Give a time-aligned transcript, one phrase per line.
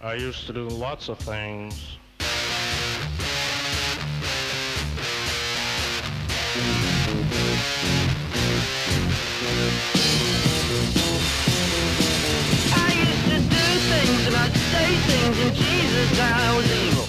[0.00, 1.96] I used to do lots of things.
[12.74, 17.08] I used to do things and I'd say things and Jesus I was evil.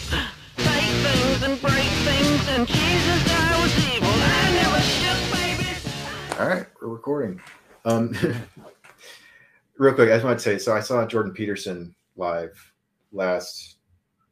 [0.55, 4.09] Take things and break things and Jesus I was evil.
[4.09, 6.39] I never shook baby.
[6.39, 7.41] All right, we're recording.
[7.83, 8.15] Um,
[9.77, 12.73] real quick, I just want to say, so I saw Jordan Peterson live
[13.17, 13.77] last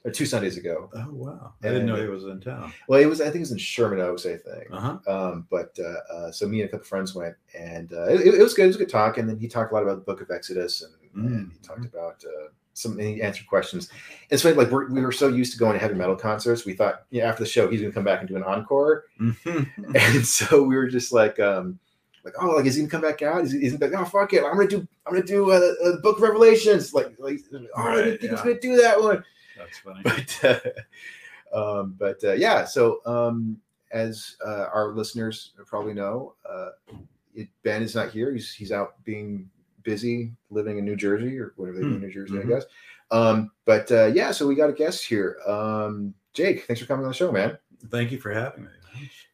[0.06, 0.90] or two Sundays ago.
[0.94, 1.54] Oh wow!
[1.64, 2.72] I didn't know he was in town.
[2.88, 4.68] Well, it was I think it was in Sherman Oaks, I think.
[4.72, 4.98] Uh huh.
[5.08, 8.42] Um, but uh, uh, so me and a couple friends went, and uh, it, it
[8.42, 8.66] was good.
[8.66, 10.30] It was a good talk, and then he talked a lot about the Book of
[10.30, 10.94] Exodus, and,
[11.26, 13.00] and he talked about uh, some.
[13.00, 13.90] He answered questions.
[14.30, 16.74] It's funny, like we're, we were so used to going to heavy metal concerts, we
[16.74, 19.96] thought, yeah, after the show, he's going to come back and do an encore, Mm-hmm.
[19.96, 21.80] and so we were just like, um,
[22.26, 23.44] like, oh, like is he to come back out?
[23.44, 25.60] Is he, is he like, oh, fuck it, I'm to do, I'm to do uh,
[25.60, 28.76] the Book of Revelations, like, like, oh, I didn't think he was going to do
[28.82, 29.24] that one.
[29.58, 30.02] That's funny.
[30.04, 30.74] but
[31.54, 33.58] uh, um, but uh, yeah so um,
[33.92, 36.70] as uh, our listeners probably know uh,
[37.34, 38.34] it, ben is not here.
[38.34, 39.50] He's he's out being
[39.84, 42.46] busy living in new jersey or whatever they do in new jersey Mhm.
[42.46, 42.66] i guess.
[43.12, 45.38] Um, but uh, yeah so we got a guest here.
[45.48, 47.58] Um, jake thanks for coming on the show man.
[47.90, 48.72] Thank you for having me.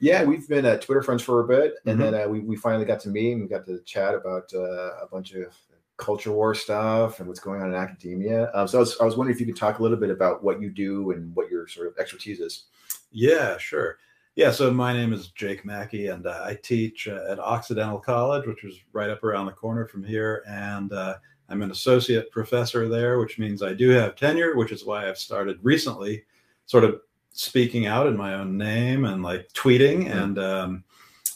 [0.01, 2.11] Yeah we've been uh, twitter friends for a bit and Mhm.
[2.11, 4.97] then uh, we, we finally got to meet and we got to chat about uh,
[5.01, 5.55] a bunch of
[5.97, 9.15] culture war stuff and what's going on in academia um, so I was, I was
[9.15, 11.67] wondering if you could talk a little bit about what you do and what your
[11.67, 12.65] sort of expertise is
[13.11, 13.97] Yeah, sure.
[14.35, 18.47] Yeah, so my name is Jake Mackey, and uh, I teach uh, at Occidental College,
[18.47, 20.43] which is right up around the corner from here.
[20.47, 21.15] And uh,
[21.49, 25.17] I'm an associate professor there, which means I do have tenure, which is why I've
[25.17, 26.23] started recently
[26.65, 27.01] sort of
[27.33, 30.23] speaking out in my own name and like tweeting Mm.
[30.23, 30.83] and um,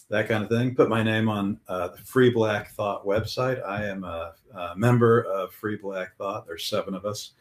[0.10, 0.76] that kind of thing.
[0.76, 3.66] Put my name on uh, the Free Black Thought website.
[3.66, 6.46] I am a, a member of Free Black Thought.
[6.46, 7.32] There's seven of us.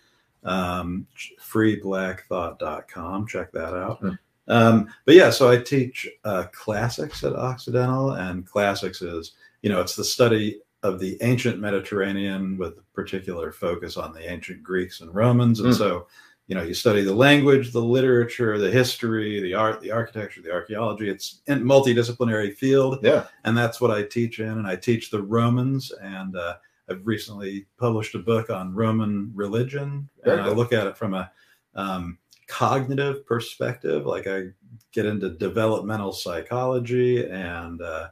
[0.44, 1.06] Um,
[1.40, 3.26] freeblackthought.com.
[3.26, 3.98] Check that out.
[4.00, 4.10] Hmm.
[4.46, 9.80] Um, but yeah, so I teach uh, classics at Occidental, and classics is, you know,
[9.80, 15.14] it's the study of the ancient Mediterranean with particular focus on the ancient Greeks and
[15.14, 15.60] Romans.
[15.60, 15.78] And Hmm.
[15.78, 16.06] so,
[16.46, 20.52] you know, you study the language, the literature, the history, the art, the architecture, the
[20.52, 21.08] archaeology.
[21.08, 24.48] It's a multidisciplinary field yeah and that's what I teach in.
[24.48, 26.56] And I teach the Romans, and uh,
[26.90, 31.14] I've recently published a book on Roman religion, Very and I look at it from
[31.14, 31.30] a
[31.74, 32.18] um,
[32.48, 34.06] cognitive perspective.
[34.06, 34.48] Like I
[34.92, 38.08] get into developmental psychology and uh,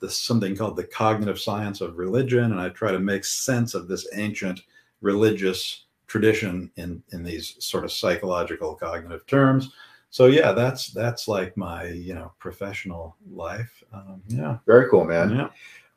[0.00, 3.86] this something called the cognitive science of religion, and I try to make sense of
[3.86, 4.62] this ancient
[5.02, 9.70] religious tradition in in these sort of psychological cognitive terms.
[10.10, 13.82] So yeah, that's that's like my you know professional life.
[13.92, 15.48] Um, yeah, very cool man yeah.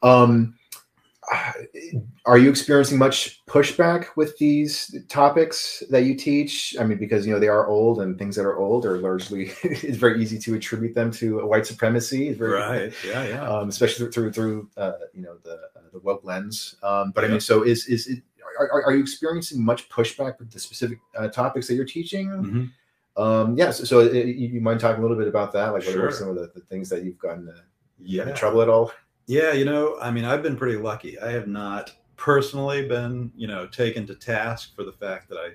[0.04, 0.56] um,
[2.26, 7.34] are you experiencing much pushback with these topics that you teach i mean because you
[7.34, 10.54] know they are old and things that are old are largely it's very easy to
[10.56, 12.94] attribute them to white supremacy It's very, Right.
[13.08, 13.28] Yeah.
[13.28, 13.48] Yeah.
[13.48, 16.76] um, especially through through uh, you know the uh, the woke lens.
[16.84, 18.22] Um, but I mean, so is is it,
[18.60, 22.30] are, are- you experiencing much pushback with the specific uh, topics that you're teaching?
[22.30, 22.72] Mhm.
[23.16, 25.68] Um, yeah, so, so uh, you, mind talking a little bit about that?
[25.68, 26.08] Like, what Sure.
[26.08, 27.62] are some of the, the things that you've gotten uh,
[28.00, 28.28] Yeah.
[28.30, 28.92] in trouble at all?
[29.28, 31.20] Yeah, you know, I mean, I've been pretty lucky.
[31.20, 35.52] I have not personally been, you know, taken to task for the fact that I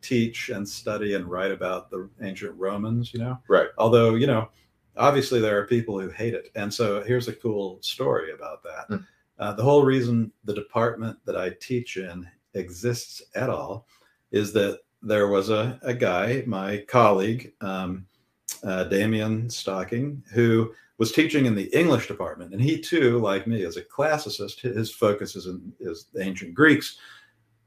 [0.00, 3.38] teach and study and write about the ancient Romans, you know.
[3.48, 3.68] Right.
[3.78, 4.48] Although, you know,
[4.96, 6.50] obviously there are people who hate it.
[6.54, 8.84] And so here's a cool story about that.
[8.88, 8.96] Hmm.
[9.42, 13.88] Uh, the whole reason the department that I teach in exists at all
[14.30, 18.06] is that there was a, a guy, my colleague, um,
[18.62, 23.62] uh, Damian Stocking, who was teaching in the English department, and he too, like me,
[23.62, 24.60] is a classicist.
[24.60, 26.98] His focus is in is the ancient Greeks,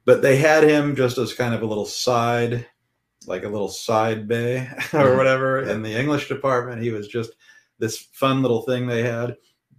[0.06, 2.66] but they had him just as kind of a little side,
[3.28, 4.60] like a little side bay
[4.94, 5.18] or Mhm.
[5.18, 5.64] whatever.
[5.64, 7.32] In the English department, he was just
[7.80, 9.36] this fun little thing they had.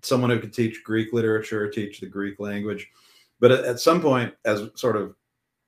[0.06, 2.90] Someone who could teach Greek literature, teach the Greek language,
[3.40, 5.14] but at, at some point, as sort of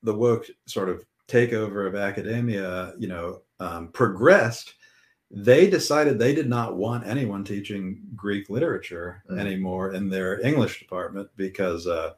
[0.02, 4.74] the woke sort of takeover of academia, you know, um, progressed
[5.30, 9.38] they decided they did not want anyone teaching Greek literature Mm.
[9.38, 12.14] anymore in their English department because, uh,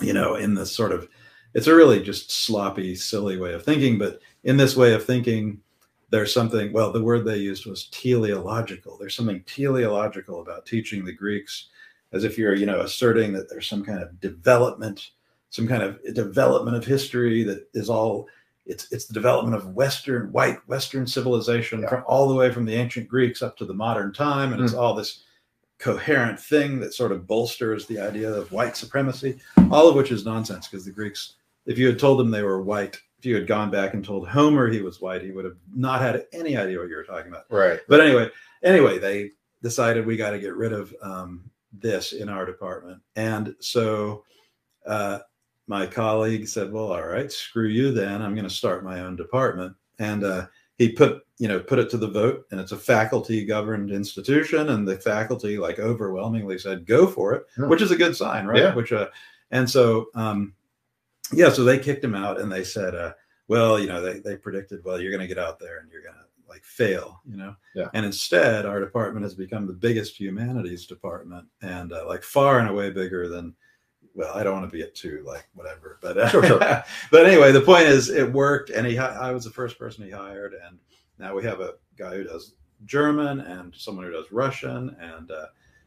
[0.00, 1.08] you know, in this sort of,
[1.54, 3.96] it's a really just sloppy, silly way of thinking.
[3.96, 5.60] But in this way of thinking,
[6.10, 8.96] there's something, well, the word they used was teleological.
[8.96, 11.68] There's something teleological about teaching the Greeks
[12.12, 15.10] as if you're, you know, asserting that there's some kind of development,
[15.50, 18.28] some kind of development of history that is all
[18.66, 21.88] it's it's the development of Western white Western civilization Yeah.
[21.88, 24.74] from all the way from the ancient Greeks up to the modern time, and it's
[24.74, 24.78] mm.
[24.78, 25.22] all this
[25.78, 29.38] coherent thing that sort of bolsters the idea of white supremacy.
[29.70, 31.34] All of which is nonsense because the Greeks,
[31.66, 34.68] if you had told them they were white, you had gone back and told Homer
[34.68, 37.44] he was white, he would have not had any idea what you were talking about.
[37.50, 37.80] Right.
[37.88, 38.30] But anyway,
[38.62, 39.32] anyway, they
[39.62, 44.24] decided we got to get rid of um, this in our department, and so
[44.86, 45.18] uh,
[45.66, 48.22] my colleague said, "Well, all right, screw you then.
[48.22, 50.46] I'm going to start my own department." And uh,
[50.78, 54.70] he put you know put it to the vote, and it's a faculty governed institution,
[54.70, 57.68] and the faculty like overwhelmingly said, "Go for it," Hmm.
[57.68, 58.62] which is a good sign, right?
[58.62, 58.74] Yeah.
[58.74, 59.08] Which uh,
[59.50, 60.54] and so um,
[61.32, 63.12] yeah, so they kicked him out, and they said, uh,
[63.48, 66.02] "Well, you know, they they predicted, well, you're going to get out there and you're
[66.02, 67.88] going to like fail, you know." Yeah.
[67.94, 72.68] And instead, our department has become the biggest humanities department, and uh, like far and
[72.68, 73.54] away bigger than.
[74.14, 76.58] Well, I don't want to be at two, like whatever, but uh, Sure, sure.
[77.10, 80.10] but anyway, the point is, it worked, and he, I was the first person he
[80.10, 80.78] hired, and
[81.18, 82.54] now we have a guy who does
[82.86, 85.46] German and someone who does Russian, and uh,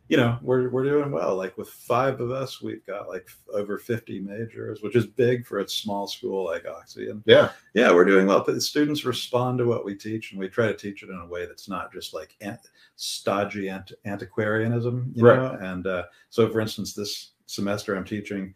[0.10, 1.36] you know we're we're doing well.
[1.36, 5.60] Like with five of us, we've got like over fifty majors, which is big for
[5.60, 7.52] a small school like Oxy, and Yeah.
[7.76, 8.44] yeah, we're doing well.
[8.46, 11.16] But the students respond to what we teach, and we try to teach it in
[11.20, 15.38] a way that's not just like ant- stodgy ant- antiquarianism, you Right.
[15.38, 15.58] know.
[15.62, 18.54] And uh, so, for instance, this semester I'm teaching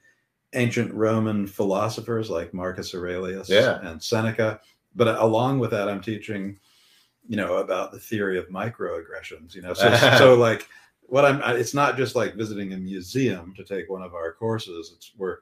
[0.54, 3.80] ancient Roman philosophers like Marcus Aurelius Yeah.
[3.88, 4.60] and Seneca.
[4.96, 6.60] But along with that, I'm teaching,
[7.28, 9.56] you know, about the theory of microaggressions.
[9.56, 10.68] You know, so so like
[11.14, 11.44] what I'm.
[11.56, 14.94] It's not just like visiting a museum to take one of our courses.
[14.96, 15.38] It's we're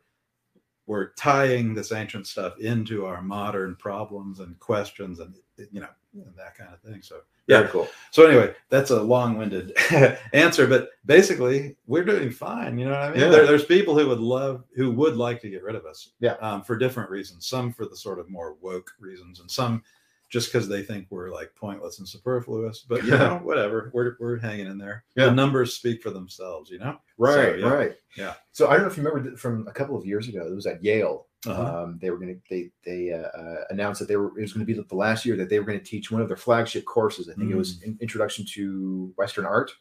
[0.85, 5.33] we're tying this ancient stuff into our modern problems and questions and
[5.71, 7.01] you know and that kind of thing.
[7.01, 7.69] So Very yeah.
[7.69, 7.88] cool.
[8.12, 9.71] So anyway, that's a long-winded
[10.33, 12.77] answer, but basically, we're doing fine.
[12.77, 13.21] You know what I mean?
[13.21, 13.29] Yeah.
[13.29, 16.09] There, there's people who would love, who would like to get rid of us.
[16.19, 16.33] Yeah.
[16.41, 17.47] Um, for different reasons.
[17.47, 19.83] Some for the sort of more woke reasons, and some
[20.31, 22.86] just because they think we're like pointless and superfluous.
[22.88, 23.92] But you know, whatever.
[23.94, 25.04] We're we're hanging in there.
[25.16, 25.25] Yeah.
[25.25, 26.72] The numbers speak for themselves.
[26.72, 26.98] You know.
[27.18, 27.68] Right, yeah.
[27.69, 27.94] right.
[28.18, 28.33] Yeah.
[28.51, 30.48] So I don't know if you remember from a couple of years ago.
[30.48, 31.28] It was at Yale.
[31.45, 31.83] Uh-huh.
[31.83, 34.54] Um, they were going to they they uh, uh, announced that they were it was
[34.54, 36.38] going to be the last year that they were going to teach one of their
[36.38, 37.30] flagship courses.
[37.30, 39.72] I think it was in, Introduction to Western Art.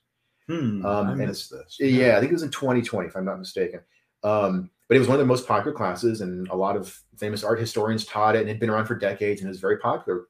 [0.49, 1.77] Hmm, Um, I and- missed this.
[1.79, 3.81] Yeah, I think it was in 2020, if I'm not mistaken.
[4.25, 7.45] Um, but it was one of the most popular classes, and a lot of famous
[7.45, 9.79] art historians taught it, and it had been around for decades, and it was very
[9.79, 10.25] popular.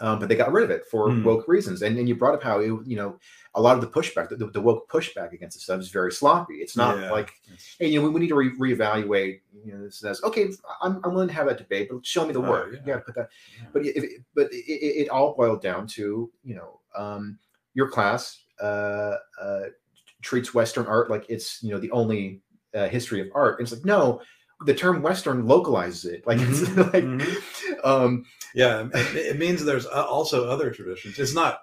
[0.00, 1.22] Um, but they got rid of it for Hmm.
[1.24, 1.80] woke reasons.
[1.82, 3.18] And, and you brought up how it, you know
[3.54, 6.56] a lot of the pushback, the, the woke pushback against the stuff is very sloppy.
[6.56, 7.10] It's not Yeah.
[7.10, 7.32] like
[7.78, 9.40] hey, you know, we, we need to re- reevaluate.
[9.64, 10.50] You know, this says okay,
[10.82, 12.72] I'm, I'm willing to have that debate, but show me the Oh, work.
[12.72, 12.78] yeah.
[12.80, 13.28] You got to put that.
[13.62, 13.68] Yeah.
[13.72, 14.04] But if,
[14.34, 17.38] but it, it, all boiled down to you know um,
[17.72, 19.60] your class uh, uh,
[20.22, 22.42] treats Western art like it's you know the only
[22.74, 23.58] uh, history of art.
[23.58, 24.20] And it's like no,
[24.66, 26.26] the term Western localizes it.
[26.26, 27.42] Like it's Mhm, like mhm.
[27.84, 28.24] Um,
[28.54, 31.18] Yeah, it, it means there's uh, also other traditions.
[31.18, 31.60] It's not,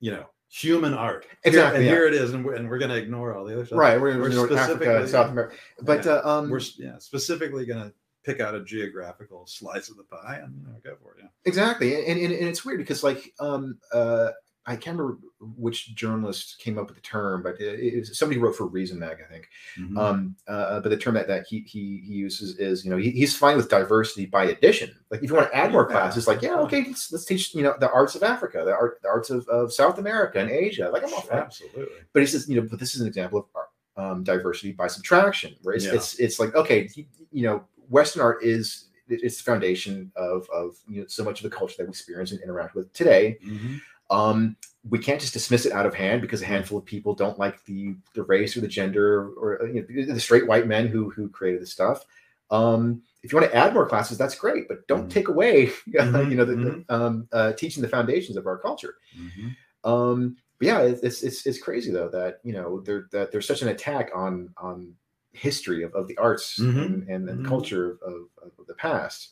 [0.00, 1.24] you know, human art.
[1.24, 1.92] Here- Exactly, and yeah.
[1.92, 3.78] here it is, and we're, and we're going to ignore all the other stuff.
[3.78, 4.00] right.
[4.00, 6.12] We're, we're Africa, specifically- South America, but Yeah.
[6.12, 7.94] uh, um, We're yeah specifically going to
[8.24, 11.22] pick out a geographical slice of the pie and you know, go for it.
[11.22, 11.28] Yeah.
[11.44, 14.30] Exactly, and, and and it's weird because like um uh
[14.64, 15.18] I can't remember
[15.56, 18.96] which journalist came up with the term, but it, it was somebody wrote for Reason
[18.96, 19.48] Mag, I think.
[19.76, 19.98] Mhm.
[19.98, 23.10] Um, uh, but the term that, that he, he he uses is you know he,
[23.10, 24.94] he's fine with diversity by addition.
[25.10, 25.96] Like if you want to add more Yeah.
[25.96, 29.00] classes, like yeah, okay, let's, let's teach you know the arts of Africa, the art
[29.02, 30.88] the arts of, of South America and Asia.
[30.92, 31.34] Like I'm all for.
[31.34, 31.86] Absolutely.
[32.12, 34.86] But he says you know, but this is an example of art, um, diversity by
[34.86, 35.94] subtraction, where it's, Yeah.
[35.94, 36.88] it's it's like okay,
[37.32, 41.50] you- know, Western art is it's the foundation of of you know so much of
[41.50, 43.38] the culture that we experience and interact with today.
[43.44, 43.80] Mhm.
[44.12, 44.56] Um,
[44.88, 47.64] we can't just dismiss it out of hand because a handful of people don't like
[47.64, 51.28] the the race or the gender or you know, the straight white men who who
[51.28, 52.04] created this stuff.
[52.50, 55.10] Um, if you want to add more classes, that's great, but don't Mhm.
[55.10, 56.86] take away Mhm, you know the, mhm.
[56.86, 58.96] the, um, uh, teaching the foundations of our culture.
[59.16, 59.56] Mhm.
[59.84, 63.62] Um, but yeah, it's it's it's crazy though that you know there that there's such
[63.62, 64.94] an attack on on
[65.32, 66.84] history of, of the arts Mhm.
[66.84, 67.48] and, and, and Mhm.
[67.48, 69.30] culture of, of the past.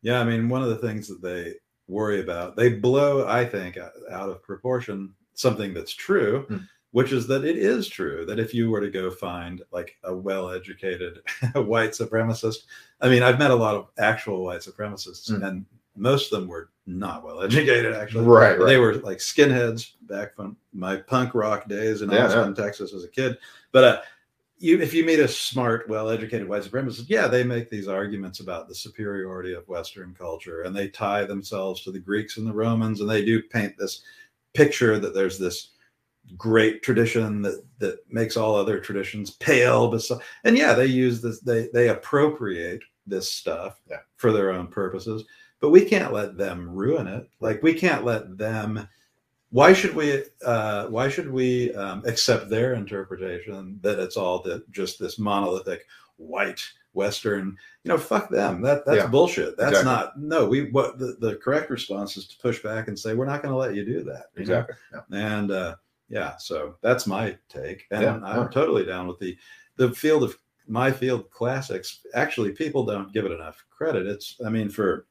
[0.00, 1.54] Yeah, I mean, one of the things that they
[1.88, 6.56] worry about, they blow, I think, out of proportion something that's true, Hmm.
[6.90, 10.14] which is that it is true that if you were to go find like a
[10.14, 11.20] well-educated
[11.54, 12.64] white supremacist,
[13.00, 15.42] I mean, I've met a lot of actual white supremacists, Hmm.
[15.42, 15.66] and
[15.96, 17.94] most of them were not well educated.
[17.94, 18.66] Actually, Right, right.
[18.66, 23.04] They were like skinheads back from my punk rock days in Yeah, Austin, Texas, as
[23.04, 23.36] a kid.
[23.72, 24.00] But uh,
[24.58, 28.68] you if you meet a smart, well-educated white supremacist, yeah, they make these arguments about
[28.68, 33.00] the superiority of Western culture, and they tie themselves to the Greeks and the Romans,
[33.00, 34.02] and they do paint this
[34.54, 35.70] picture that there's this
[36.36, 39.88] great tradition that that makes all other traditions pale.
[39.90, 44.00] Beside, and yeah, they use this, they they appropriate this stuff Yeah.
[44.16, 45.24] for their own purposes,
[45.60, 47.28] but we can't let them ruin it.
[47.40, 48.86] Like we can't let them
[49.50, 54.70] why should we uh, why should we um, accept their interpretation that it's all that
[54.70, 55.86] just this monolithic
[56.16, 56.62] white
[56.98, 57.56] Western.
[57.84, 58.60] You know, fuck them.
[58.60, 59.56] That that's Yeah, bullshit.
[59.56, 59.92] That's exactly.
[59.92, 60.18] not.
[60.20, 63.42] No, we what the, the correct response is to push back and say we're not
[63.42, 64.26] going to let you do that.
[64.34, 64.42] you?
[64.42, 64.76] Exactly.
[64.92, 65.00] Yeah.
[65.12, 65.76] And uh,
[66.10, 69.36] yeah, so that's my take, and Yeah, I'm totally down with the
[69.76, 70.36] the field of
[70.66, 72.00] my field classics.
[72.14, 74.06] Actually, people don't give it enough credit.
[74.06, 75.06] It's I mean for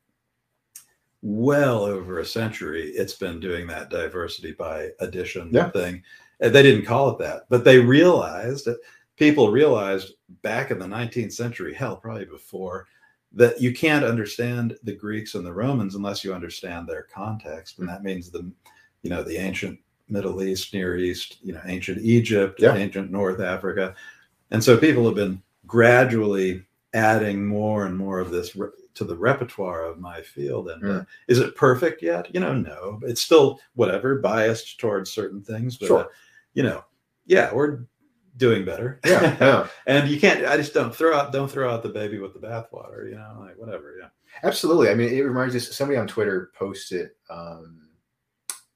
[1.22, 5.70] well over a century, it's been doing that diversity by addition Yeah.
[5.72, 6.04] thing.
[6.40, 8.68] And They didn't call it that, but they realized
[9.16, 12.86] people realized back in the 19th century, hell, probably before,
[13.34, 17.90] that you can't understand the Greeks and the Romans unless you understand their context, and
[17.90, 18.50] that means the,
[19.02, 22.76] you know, the ancient Middle East, Near East, you know, ancient Egypt, Yeah.
[22.76, 23.96] ancient North Africa,
[24.52, 28.56] and so people have been gradually adding more and more of this
[28.98, 30.70] to the repertoire of my field.
[30.70, 32.34] And uh, is it perfect yet?
[32.34, 33.00] You know, no.
[33.04, 36.00] It's still whatever biased towards certain things, but Sure.
[36.02, 36.08] uh,
[36.54, 36.84] you know,
[37.26, 37.82] yeah, we're
[38.38, 39.00] doing better.
[39.06, 39.38] Yeah.
[39.40, 39.68] Yeah.
[39.88, 40.46] and you can't.
[40.46, 41.32] I just don't throw out.
[41.32, 43.10] Don't throw out the baby with the bathwater.
[43.10, 43.96] You know, like whatever.
[44.00, 44.10] Yeah.
[44.44, 44.90] Absolutely.
[44.90, 45.76] I mean, it reminds us.
[45.76, 47.87] Somebody on Twitter posted um,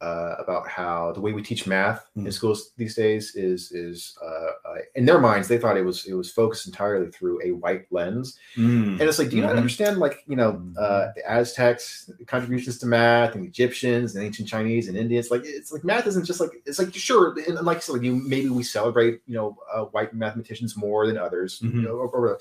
[0.01, 2.33] uh, about how the way we teach math in Mm.
[2.33, 6.13] schools these days is is uh, uh, in their minds they thought it was it
[6.13, 9.57] was focused entirely through a white lens, and it's like, do you not Mhm.
[9.57, 14.47] understand like you know uh, the Aztecs the contributions to math and Egyptians and ancient
[14.47, 15.29] Chinese and Indians?
[15.31, 18.15] Like it's like math isn't just like it's like sure, and like you like you
[18.15, 21.83] maybe we celebrate you know uh, white mathematicians more than others, you Mhm.
[21.83, 22.39] know, or, or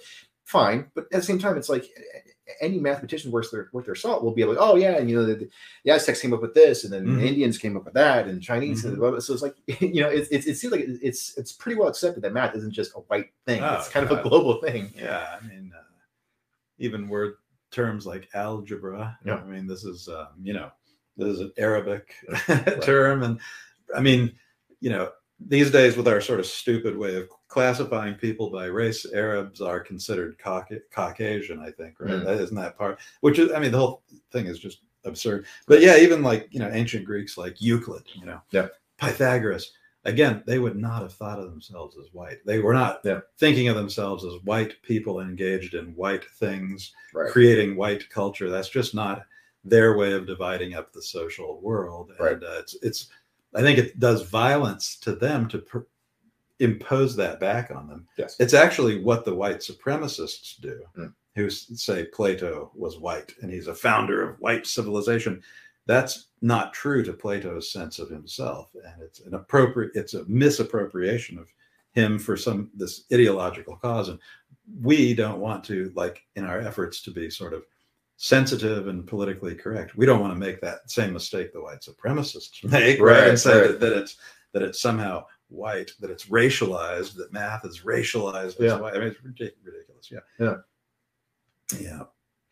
[0.51, 1.87] fine, but at the same time, it's like
[2.61, 5.25] any mathematician worth their worth their salt will be like, oh yeah, and you know
[5.25, 5.49] the,
[5.85, 7.17] the Aztecs came up with this, and then Mhm.
[7.17, 9.01] the Indians came up with that, and Chinese, and Mhm.
[9.01, 9.21] blah, blah.
[9.21, 12.23] so it's like you know, it's, it's it seems like it's it's pretty well accepted
[12.23, 14.93] that math isn't just a white thing; Oh, it's kind of a global thing.
[14.97, 15.83] Yeah, I mean, uh,
[16.79, 17.35] even word
[17.71, 19.17] terms like algebra.
[19.25, 19.37] Yeah.
[19.37, 20.71] I mean, this is um, you know,
[21.17, 22.15] this is an Arabic
[22.83, 23.39] term, and
[23.95, 24.33] I mean,
[24.81, 29.05] you know, these days with our sort of stupid way of classifying people by race,
[29.13, 31.59] Arabs are considered Cauca- Caucasian.
[31.61, 32.13] I think, right?
[32.13, 32.25] Mm.
[32.25, 32.99] That isn't that part.
[33.21, 35.45] Which is, I mean, the whole thing is just absurd.
[35.67, 38.69] But yeah, even like you know, ancient Greeks like Euclid, you know, Yeah.
[38.99, 39.73] Pythagoras.
[40.07, 42.39] Again, they would not have thought of themselves as white.
[42.47, 43.21] They were not Yeah.
[43.37, 47.31] thinking of themselves as white people engaged in white things, Right.
[47.31, 48.49] creating white culture.
[48.49, 49.25] That's just not
[49.65, 52.13] their way of dividing up the social world.
[52.19, 52.33] Right.
[52.35, 53.09] And uh, it's, it's,
[53.55, 55.59] I think it does violence to them to
[56.61, 58.07] impose that back on them.
[58.17, 58.37] Yes.
[58.39, 61.13] It's actually what the white supremacists do, Mm.
[61.37, 65.43] who say Plato was white and he's a founder of white civilization.
[65.87, 71.39] That's not true to Plato's sense of himself, and it's an appropriate, it's a misappropriation
[71.39, 71.49] of
[71.93, 74.09] him for some this ideological cause.
[74.09, 74.19] And
[74.81, 77.65] we don't want to, like, in our efforts to be sort of
[78.17, 82.63] sensitive and politically correct, we don't want to make that same mistake the white supremacists
[82.71, 83.19] make, right?
[83.21, 83.69] Right, And say right.
[83.69, 84.17] that, that it's
[84.53, 88.59] that it's somehow white, that it's racialized, that math is racialized.
[88.59, 88.77] Yeah.
[88.83, 90.11] I mean, it's ridiculous.
[90.11, 90.19] Yeah.
[90.39, 90.57] Yeah.
[91.81, 92.03] Yeah.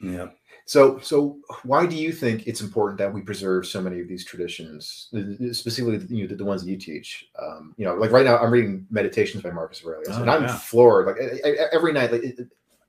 [0.01, 0.29] Yeah.
[0.65, 4.25] So, so why do you think it's important that we preserve so many of these
[4.25, 5.09] traditions,
[5.53, 7.29] specifically you know, the, the ones that you teach?
[7.41, 10.43] Um, you know, like right now, I'm reading Meditations by Marcus Aurelius, Oh, and I'm
[10.43, 10.57] yeah.
[10.57, 11.07] floored.
[11.07, 12.39] Like I, I- every night, like it,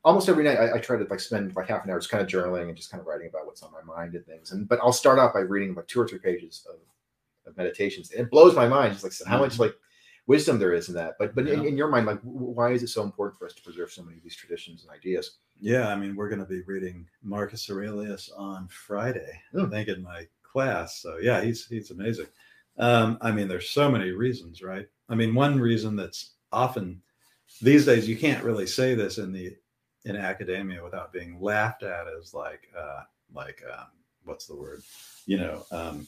[0.03, 2.21] almost every night, I, I try to like spend like half an hour just kind
[2.21, 4.51] of journaling and just kind of writing about what's on my mind and things.
[4.51, 6.75] And but I'll start off by reading like two or three pages of,
[7.49, 8.11] of meditations.
[8.11, 9.73] And it blows my mind, just like how much like
[10.29, 11.15] wisdom there is in that.
[11.19, 11.63] But but in.
[11.63, 11.69] Yeah.
[11.69, 14.17] in your mind, like why is it so important for us to preserve so many
[14.17, 15.39] of these traditions and ideas?
[15.59, 19.69] Yeah, I mean, we're going to be reading Marcus Aurelius on Friday, I Hmm.
[19.71, 21.01] think, in my class.
[21.01, 22.27] So yeah, he's he's amazing.
[22.77, 24.87] Um, I mean, there's so many reasons, right?
[25.09, 27.01] I mean, one reason that's often
[27.61, 29.57] these days you can't really say this in the
[30.05, 33.01] in academia without being laughed at as like uh,
[33.33, 33.87] like um,
[34.23, 34.81] what's the word?
[35.25, 36.07] You know, um,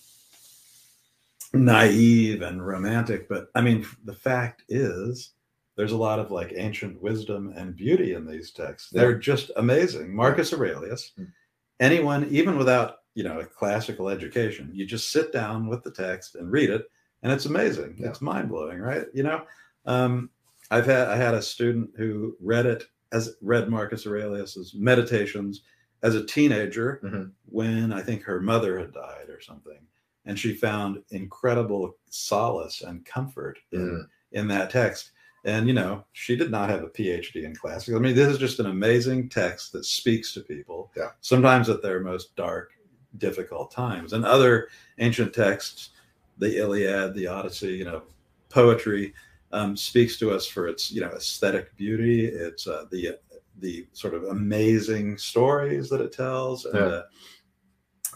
[1.54, 3.28] naive and romantic.
[3.30, 5.34] But I mean, the fact is
[5.76, 8.90] there's a lot of like ancient wisdom and beauty in these texts.
[8.92, 10.16] They're just amazing.
[10.16, 11.32] Marcus Aurelius, Mm.
[11.80, 16.36] anyone, even without you know a classical education, you just sit down with the text
[16.36, 16.86] and read it,
[17.24, 17.96] and it's amazing.
[18.00, 18.10] Yeah.
[18.10, 19.06] It's mind blowing, right?
[19.14, 19.44] You know,
[19.86, 20.30] um,
[20.70, 25.64] I've had I had a student who read it as read Marcus Aurelius's Meditations
[26.04, 27.32] as a teenager Mhm.
[27.46, 29.80] when I think her mother had died or something,
[30.26, 34.08] and she found incredible solace and comfort in Mm.
[34.34, 35.12] in that text.
[35.44, 37.96] And you know, she did not have a PhD in classics.
[37.96, 40.92] I mean, this is just an amazing text that speaks to people.
[40.96, 41.10] Yeah.
[41.22, 42.74] Sometimes at their most dark,
[43.18, 44.14] difficult times.
[44.14, 44.68] And other
[45.00, 45.90] ancient texts,
[46.38, 48.04] the Iliad, the Odyssey, you know,
[48.50, 49.14] poetry
[49.52, 52.26] um, speaks to us for its you know aesthetic beauty.
[52.28, 53.18] It's uh, the
[53.60, 56.66] the sort of amazing stories that it tells.
[56.66, 56.86] And, Yeah.
[56.86, 57.04] uh,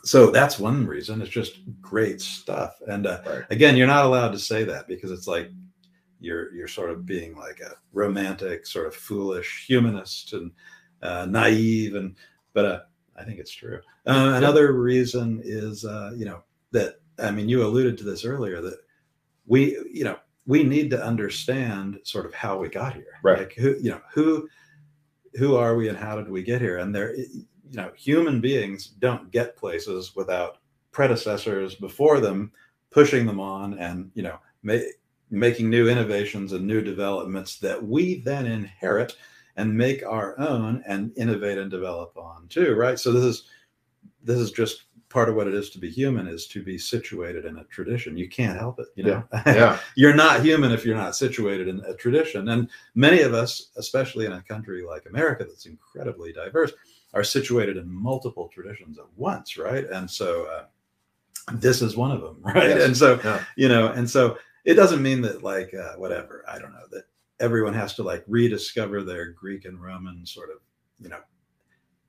[0.06, 1.22] so that's one reason.
[1.22, 2.76] It's just great stuff.
[2.88, 3.44] And uh, Right.
[3.50, 5.52] again, you're not allowed to say that because it's like
[6.20, 10.34] you're you're sort of being like a romantic, sort of foolish humanist.
[10.34, 10.52] And
[11.02, 12.16] uh, naive and
[12.54, 12.80] but uh,
[13.18, 13.80] I think it's true.
[14.06, 18.62] Uh, another reason is uh, you know that I mean you alluded to this earlier
[18.62, 18.80] that
[19.46, 23.20] we you know we need to understand sort of how we got here.
[23.24, 23.40] Right.
[23.40, 24.48] Like who you know who
[25.36, 26.78] who are we and how did we get here?
[26.78, 27.16] And there
[27.70, 30.58] you know human beings don't get places without
[30.92, 32.52] predecessors before them
[32.92, 34.78] pushing them on and you know ma-
[35.30, 39.16] making new innovations and new developments that we then inherit
[39.58, 43.00] and make our own and innovate and develop on too right?
[43.00, 43.44] So this is
[44.24, 47.46] this is just part of what it is to be human is to be situated
[47.46, 48.18] in a tradition.
[48.18, 49.24] You can't help it you know?
[49.46, 49.80] Yeah.
[49.96, 52.50] you're not human if you're not situated in a tradition.
[52.50, 56.72] And many of us especially in a country like america that's incredibly diverse
[57.16, 60.66] are situated in multiple traditions at once right and so uh,
[61.54, 62.84] this is one of them right Yes.
[62.84, 63.44] and so Yeah.
[63.56, 67.06] you know and so it doesn't mean that like uh, whatever i don't know that
[67.40, 70.58] everyone has to like rediscover their greek and roman sort of
[71.00, 71.20] you know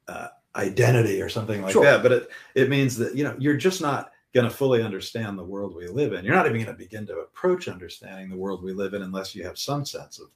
[0.09, 1.85] uh, identity or something like Sure.
[1.85, 5.39] that but it it means that you know you're just not going to fully understand
[5.39, 8.37] the world we live in you're not even going to begin to approach understanding the
[8.37, 10.29] world we live in unless you have some sense of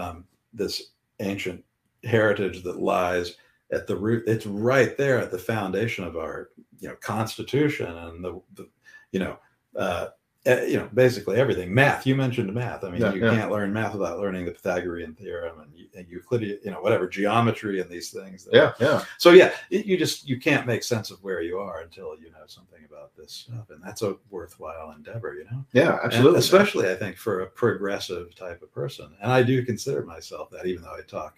[0.00, 1.64] um, this ancient
[2.04, 3.36] heritage that lies
[3.70, 8.24] at the root it's right there at the foundation of our you know constitution and
[8.24, 8.68] the, the
[9.12, 9.38] you know
[9.76, 10.08] uh,
[10.46, 13.34] eh, you know basically everything math you mentioned math i mean Yeah, you yeah.
[13.34, 17.80] can't learn math without learning the pythagorean theorem and, and euclidean you know whatever geometry
[17.80, 18.72] and these things that- Yeah.
[18.80, 19.04] Yeah.
[19.18, 22.30] so yeah it, you just you can't make sense of where you are until you
[22.30, 25.96] know something about this stuff and that's a worthwhile endeavor you know Yeah.
[25.96, 26.38] and Absolutely.
[26.38, 29.10] especially, I think, for a progressive type of person.
[29.20, 31.36] And I do consider myself that, even though I talk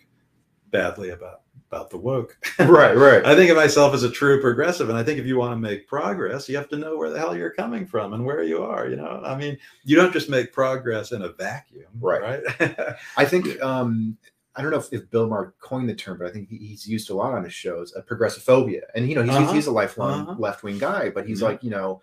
[0.71, 2.37] badly about about the woke.
[2.59, 2.97] right.
[2.97, 3.25] Right.
[3.25, 5.57] I think of myself as a true progressive, and I think if you want to
[5.57, 8.61] make progress, you have to know where the hell you're coming from and where you
[8.65, 8.89] are.
[8.89, 12.43] You know, I mean, you don't just make progress in a vacuum, Right.
[12.59, 12.97] Right.
[13.17, 14.17] I think um,
[14.57, 16.89] I don't know if, if Bill Maher coined the term, but I think he, he's
[16.89, 18.81] used a lot on his shows, a progressophobia.
[18.97, 19.53] And you know, he's, Uh-huh.
[19.53, 20.35] he's a lifelong Uh-huh.
[20.41, 21.49] left wing guy, but he's Yeah.
[21.49, 22.01] like, you know,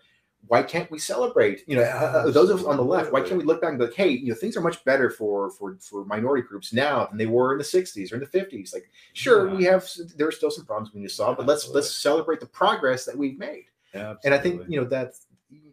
[0.48, 1.62] why can't we celebrate?
[1.66, 3.70] You know, uh, uh, those of us on the left, why can't we look back
[3.70, 6.72] and be like, hey, you know, things are much better for for for minority groups
[6.72, 8.72] now than they were in the '60s or in the '50s.
[8.72, 9.54] Like, sure, Yeah.
[9.54, 12.40] we have there are still some problems we need to solve, but let's let's celebrate
[12.40, 13.66] the progress that we've made.
[13.94, 15.14] And I think you know that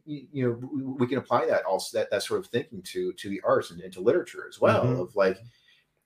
[0.06, 3.42] you, know we, can apply that also that that sort of thinking to to the
[3.46, 4.86] arts and, and to literature as well.
[4.86, 5.02] Mhm.
[5.02, 5.38] Of like,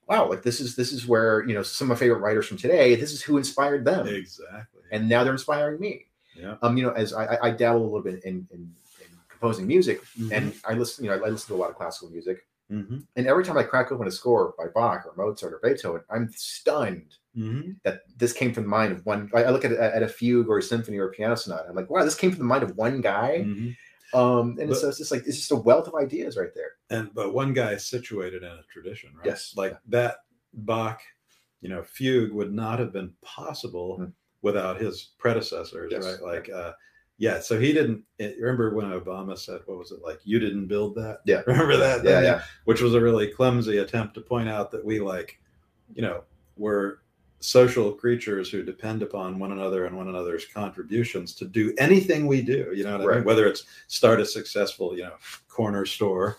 [0.07, 2.57] wow, like this is this is where you know some of my favorite writers from
[2.57, 2.95] today.
[2.95, 4.81] This is who inspired them, exactly.
[4.91, 6.08] and now they're inspiring me.
[6.35, 6.55] Yeah.
[6.61, 10.01] Um, you know, as I, I- dabble a little bit in, in, in composing music,
[10.19, 10.31] Mm-hmm.
[10.33, 13.03] and I listen, you know, I listen to a lot of classical music, Mhm.
[13.15, 16.29] and every time I crack open a score by Bach or Mozart or Beethoven, I'm
[16.35, 17.77] stunned Mhm.
[17.83, 19.29] that this came from the mind of one.
[19.33, 21.67] I, I look at, at a fugue or a symphony or a piano sonata.
[21.69, 23.43] I'm like, wow, this came from the mind of one guy.
[23.47, 23.75] Mhm.
[24.13, 26.71] Um, and But- so it's just like it's just a wealth of ideas right there.
[26.91, 29.53] and but one guy is situated in a tradition right Yes.
[29.55, 30.17] like that
[30.53, 31.01] bach
[31.61, 34.13] you know fugue would not have been possible Mm.
[34.41, 36.03] Without his predecessors Yes.
[36.05, 36.73] right like uh
[37.17, 40.67] yeah so he didn't eh, remember when obama said what was it like you didn't
[40.67, 41.41] build that Yeah.
[41.47, 44.99] remember that Yeah, yeah, which was a really clumsy attempt to point out that we
[44.99, 45.39] like
[45.93, 46.23] you know
[46.55, 46.97] we're
[47.41, 52.41] social creatures who depend upon one another and one another's contributions to do anything we
[52.41, 53.25] do you know what i mean Right.
[53.25, 55.15] whether it's start a successful you know
[55.47, 56.37] corner store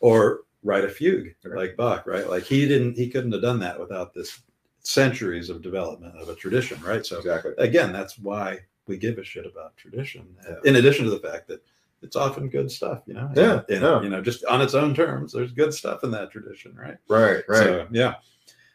[0.00, 1.56] or write a fugue Right.
[1.58, 4.40] like bach right like he didn't he couldn't have done that without this
[4.82, 7.52] centuries of development of a tradition right so exactly.
[7.58, 10.70] again that's why we give a shit about tradition uh, Yeah.
[10.70, 11.62] in addition to the fact that
[12.02, 14.02] it's often good stuff you know Yeah, And, yeah.
[14.02, 17.44] you know just on its own terms there's good stuff in that tradition right Right,
[17.48, 17.62] right.
[17.62, 18.14] so, yeah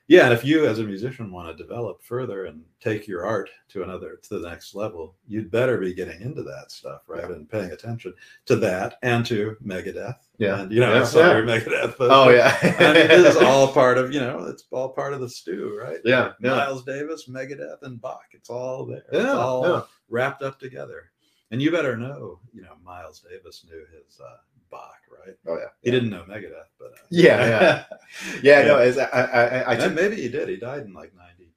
[0.10, 3.50] yeah and if you as a musician want to develop further and take your art
[3.68, 7.36] to another to the next level you'd better be getting into that stuff right Yeah.
[7.36, 8.14] and paying attention
[8.46, 10.62] to that and to megadeth Yeah.
[10.62, 12.56] and you know Yeah, sorry megadeth but oh yeah.
[12.80, 15.78] I mean, this is all part of you know it's all part of the stew
[15.80, 16.52] right Yeah, yeah.
[16.52, 19.82] miles davis megadeth and bach it's all there it's Yeah, all yeah.
[20.10, 21.12] wrapped up together
[21.52, 24.38] and you better know you know miles davis knew his uh
[24.72, 25.66] bach right Oh yeah.
[25.82, 27.84] he didn't know megadeth but uh, Yeah, yeah.
[28.44, 30.50] Yeah, no, as I, I, I, I maybe he did.
[30.50, 31.52] He died in like ninety.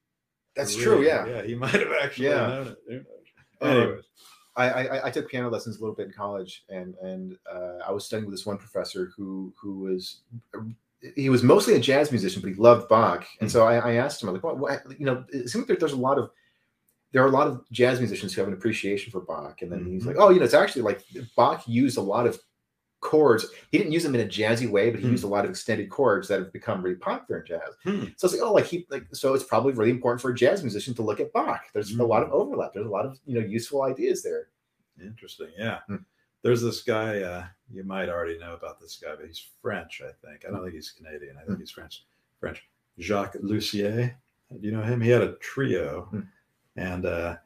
[0.57, 1.03] that's true.
[1.05, 1.27] Yeah.
[1.27, 1.42] yeah.
[1.42, 2.46] He might have actually Yeah.
[2.46, 3.07] known it.
[3.61, 4.05] Um, Anyways,
[4.57, 7.92] I, I, I took piano lessons a little bit in college, and and uh, I
[7.92, 10.20] was studying with this one professor who who was
[11.16, 14.23] he was mostly a jazz musician, but he loved Bach, and so I, I asked
[14.23, 16.31] him, I'm like, what, you know, it seems like there- there's a lot of
[17.12, 19.85] there are a lot of jazz musicians who have an appreciation for Bach, and then
[19.85, 20.07] he's Mhm.
[20.09, 21.03] like, oh, you know, it's actually like
[21.37, 22.38] Bach used a lot of
[23.01, 23.47] chords.
[23.71, 25.13] He didn't use them in a jazzy way, but he Hmm.
[25.13, 27.75] used a lot of extended chords that have become really popular in jazz.
[27.85, 28.05] Hmm.
[28.17, 30.63] So it's like, oh, like he like so it's probably really important for a jazz
[30.63, 31.63] musician to look at Bach.
[31.73, 32.35] There's a lot of Hmm.
[32.35, 32.73] overlap.
[32.75, 34.49] There's a lot of you know useful ideas there.
[35.03, 35.49] interesting.
[35.57, 35.79] Yeah.
[35.87, 35.97] Hmm.
[36.43, 37.21] There's this guy.
[37.23, 40.03] Uh, you might already know about this guy, but he's French.
[40.05, 40.45] I think.
[40.47, 41.37] I don't think he's Canadian.
[41.39, 41.61] I think Hmm.
[41.61, 42.05] he's French.
[42.39, 42.69] French.
[42.99, 44.15] Jacques Loussier.
[44.51, 45.01] Do you know him?
[45.01, 46.21] He had a trio, Hmm.
[46.77, 47.37] and uh,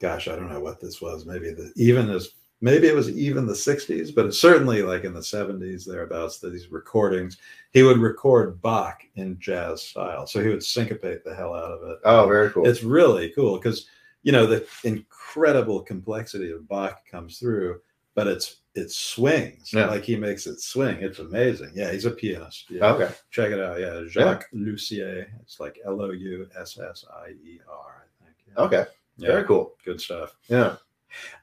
[0.00, 1.26] gosh, I don't know what this was.
[1.26, 5.14] Maybe the even as maybe it was even the '60s, but it's certainly like in
[5.14, 6.38] the '70s thereabouts.
[6.40, 7.38] These recordings,
[7.72, 11.82] he would record Bach in jazz style, so he would syncopate the hell out of
[11.88, 11.98] it.
[12.04, 12.66] Oh, very cool.
[12.66, 13.86] It's really cool because
[14.22, 17.80] you know the incredible complexity of Bach comes through,
[18.14, 19.86] but it's it swings Yeah.
[19.86, 20.98] like he makes it swing.
[21.00, 21.72] It's amazing.
[21.74, 22.70] Yeah, he's a pianist.
[22.70, 22.92] Yeah.
[22.92, 23.12] okay.
[23.32, 23.80] Check it out.
[23.80, 25.26] Yeah, Jacques Loussier.
[25.42, 28.06] It's like L O U S S I E R.
[28.06, 28.36] I think.
[28.46, 28.62] Yeah.
[28.62, 28.90] Okay.
[29.16, 29.74] Yeah, Very cool.
[29.84, 30.36] good stuff.
[30.48, 30.76] Yeah.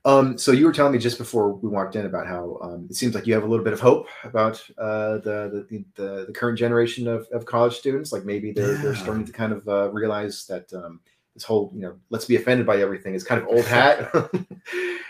[0.05, 2.95] Um, so you were telling me just before we walked in about how um, it
[2.95, 6.33] seems like you have a little bit of hope about uh, the, the the the
[6.33, 8.11] current generation of, of college students.
[8.11, 10.99] Like maybe they're they're starting to kind of uh, realize that um,
[11.33, 14.11] this whole you know let's be offended by everything is kind of old hat.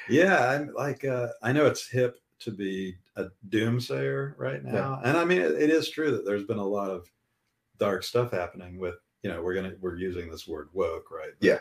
[0.10, 5.18] Yeah, I'm like uh, I know it's hip to be a doomsayer right now, and
[5.18, 7.10] I mean it, it is true that there's been a lot of
[7.78, 11.46] dark stuff happening with you know we're gonna we're using this word woke right But
[11.46, 11.60] Yeah.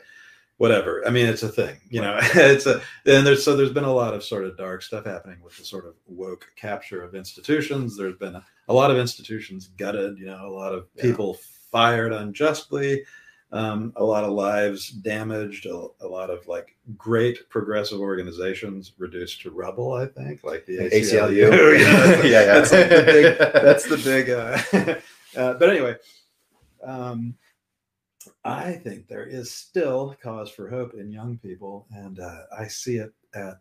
[0.58, 3.84] Whatever i mean it's a thing you know it's a and there's so there's been
[3.84, 7.14] a lot of sort of dark stuff happening with the sort of woke capture of
[7.14, 11.02] institutions there's been a, a lot of institutions gutted you know a lot of Yeah.
[11.02, 11.34] people
[11.70, 13.04] fired unjustly
[13.52, 19.40] um, a lot of lives damaged a, a lot of like great progressive organizations reduced
[19.42, 21.50] to rubble i think like the ACLU.
[21.50, 21.78] ACLU.
[21.78, 22.44] yeah, Yeah, yeah.
[22.46, 25.94] that's like the big that's the big uh, uh, but anyway
[26.82, 27.34] um,
[28.46, 32.96] i think there is still cause for hope in young people and uh, i see
[32.96, 33.58] it at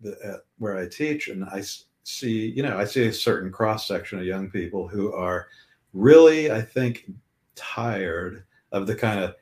[0.00, 1.62] the at where i teach and i
[2.04, 5.48] see you know i see a certain cross section of young people who are
[5.92, 7.10] really i think
[7.54, 9.34] tired of the kind of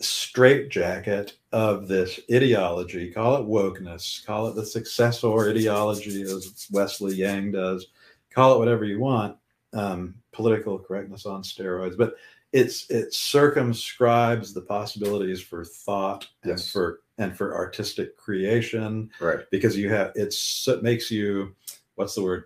[0.00, 7.50] straitjacket of this ideology call it wokeness call it the successor ideology as wesley yang
[7.50, 7.88] does
[8.30, 9.36] call it whatever you want
[9.74, 12.14] um, political correctness on steroids but
[12.58, 16.70] it's it circumscribes the possibilities for thought and Yes.
[16.72, 19.40] for and for artistic creation right.
[19.50, 21.54] because you have it's it makes you
[21.96, 22.44] what's the word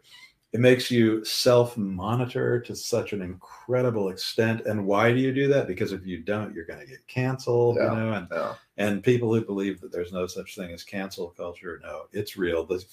[0.53, 5.67] it makes you self-monitor to such an incredible extent and why do you do that
[5.67, 7.91] because if you don't you're going to get canceled Yeah.
[7.91, 8.55] you know and No.
[8.79, 12.65] and people who believe that there's no such thing as cancel culture no it's real
[12.67, 12.85] the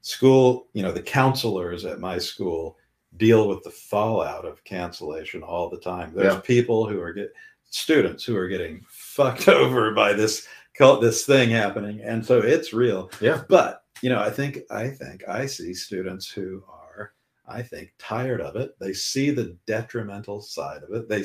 [0.00, 2.76] school you know the counselors at my school
[3.16, 6.12] deal with the fallout of cancellation all the time.
[6.14, 6.40] There's Yeah.
[6.40, 7.32] people who are get
[7.70, 12.72] students who are getting fucked over by this cult this thing happening and so it's
[12.72, 13.10] real.
[13.20, 13.42] Yeah.
[13.48, 17.12] but you know i think i think i see students who are
[17.46, 18.74] i think tired of it.
[18.80, 21.08] They see the detrimental side of it.
[21.08, 21.24] They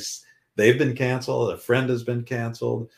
[0.55, 1.51] they've been canceled.
[1.53, 2.89] A friend has been canceled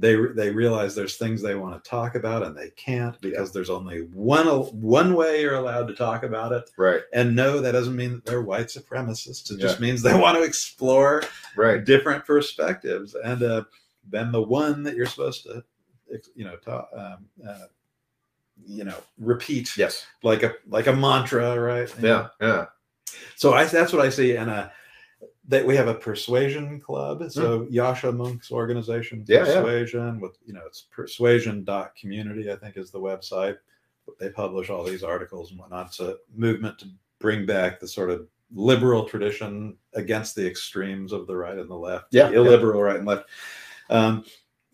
[0.00, 3.68] they they realize there's things they want to talk about and they can't because there's
[3.70, 7.02] only one one way you're allowed to talk about it Right.
[7.12, 10.44] and no that doesn't mean that they're white supremacists it just means they want to
[10.44, 11.22] explore
[11.56, 11.84] Right.
[11.84, 13.64] different perspectives and uh,
[14.08, 15.64] then the one that you're supposed to
[16.34, 17.66] you know talk, um, uh,
[18.66, 20.06] you know repeat Yes.
[20.22, 22.28] like a like a mantra right Yeah.
[22.40, 22.66] Yeah.
[23.36, 24.68] so I that's what I see and uh
[25.48, 29.24] that we have a persuasion club so Yascha Mounk's organization Hmm.
[29.32, 29.44] Yeah, yeah.
[29.62, 33.56] persuasion with you know it's persuasion.community I think is the website
[34.20, 36.86] they publish all these articles and whatnot it's a movement to
[37.18, 41.74] bring back the sort of liberal tradition against the extremes of the right and the
[41.74, 42.38] left Yeah, the yeah.
[42.38, 43.28] illiberal right and left
[43.90, 44.24] um,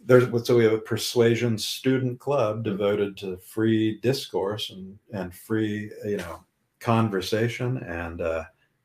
[0.06, 2.70] there's so we have a persuasion student club Mm-hmm.
[2.70, 6.44] devoted to free discourse and and free you know
[6.80, 8.44] conversation and uh,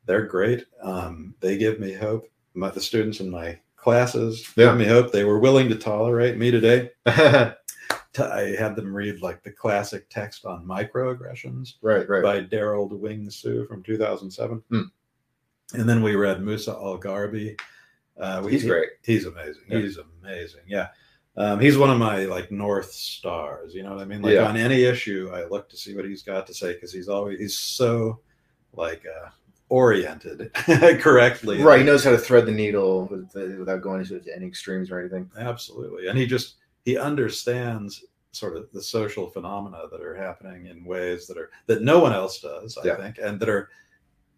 [0.09, 4.69] they're great um, they give me hope my, the students in my classes Yeah.
[4.69, 9.43] give me hope they were willing to tolerate me today I had them read like
[9.43, 12.09] the classic text on microaggressions right.
[12.09, 12.23] Right.
[12.23, 14.63] by Derald Wing Sue from 2007.
[14.69, 14.81] Hmm.
[15.73, 17.57] And then we read Musa al-Gharbi.
[18.19, 18.89] Uh, He's great.
[19.03, 19.63] He's amazing.
[19.69, 19.77] Yeah.
[19.79, 20.61] He's amazing.
[20.67, 20.87] Yeah.
[21.37, 23.73] Um, he's one of my like North stars.
[23.73, 24.21] You know what I mean?
[24.23, 24.47] Like Yeah.
[24.49, 27.39] on any issue, I look to see what he's got to say because he's always,
[27.39, 28.19] he's so
[28.73, 29.29] like uh,
[29.69, 30.51] oriented
[30.99, 31.61] correctly.
[31.61, 31.79] Right.
[31.79, 35.29] He knows how to thread the needle with, without going into any extremes or anything.
[35.37, 36.07] Absolutely.
[36.07, 36.55] And he just
[36.85, 41.81] he understands sort of the social phenomena that are happening in ways that are that
[41.81, 42.95] no one else does, I Yeah.
[42.97, 43.69] think, and that are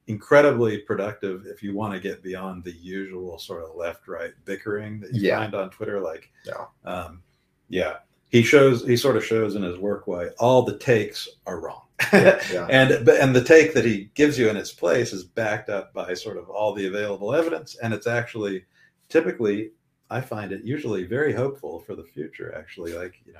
[0.08, 5.00] incredibly productive if you want to get beyond the usual sort of left right bickering
[5.00, 5.38] that you Yeah.
[5.40, 6.00] find on Twitter.
[6.02, 6.66] Like Yeah.
[6.86, 7.24] um
[7.70, 7.98] yeah.
[8.30, 11.84] He shows he sort of shows in his work why all the takes are wrong.
[12.52, 12.68] Yeah.
[12.70, 16.14] and and the take that he gives you in its place is backed up by
[16.14, 18.66] sort of all the available evidence and it's actually
[19.10, 19.72] typically
[20.10, 23.40] i find it usually very hopeful for the future actually like you know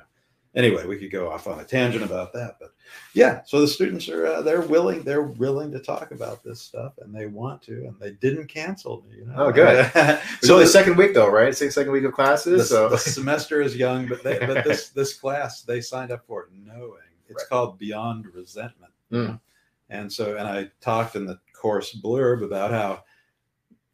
[0.54, 2.70] anyway, we could go off on a tangent about that, but
[3.14, 3.42] yeah.
[3.44, 7.14] So the students are uh, they're willing they're willing to talk about this stuff, and
[7.14, 9.18] they want to, and they didn't cancel me.
[9.18, 9.34] You know?
[9.36, 9.90] Oh, good.
[10.42, 11.48] so the, second week though, right?
[11.48, 12.68] It's second week of classes.
[12.68, 16.26] the, so the semester is young, but they, but this this class they signed up
[16.26, 16.98] for knowing
[17.32, 17.48] it's Right.
[17.48, 18.92] called Beyond Resentment.
[19.10, 19.40] Mm.
[19.90, 23.04] And so, and I talked in the course blurb about how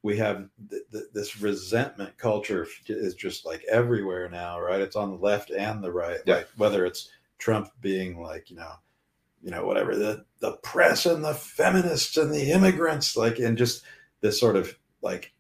[0.03, 4.81] we have th- th- this resentment culture is just like everywhere now, right?
[4.81, 6.19] It's on the left and the right.
[6.25, 6.37] Yeah.
[6.37, 8.73] Like whether it's Trump being like, you know,
[9.43, 13.83] you know, whatever the the press and the feminists and the immigrants, like, and just
[14.21, 15.33] this sort of like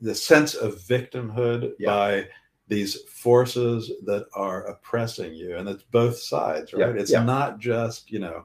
[0.00, 1.86] the sense of victimhood Yeah.
[1.90, 2.28] by
[2.68, 6.96] these forces that are oppressing you, and it's both sides, Yeah, right?
[6.96, 7.22] It's yeah.
[7.24, 8.44] not just you know,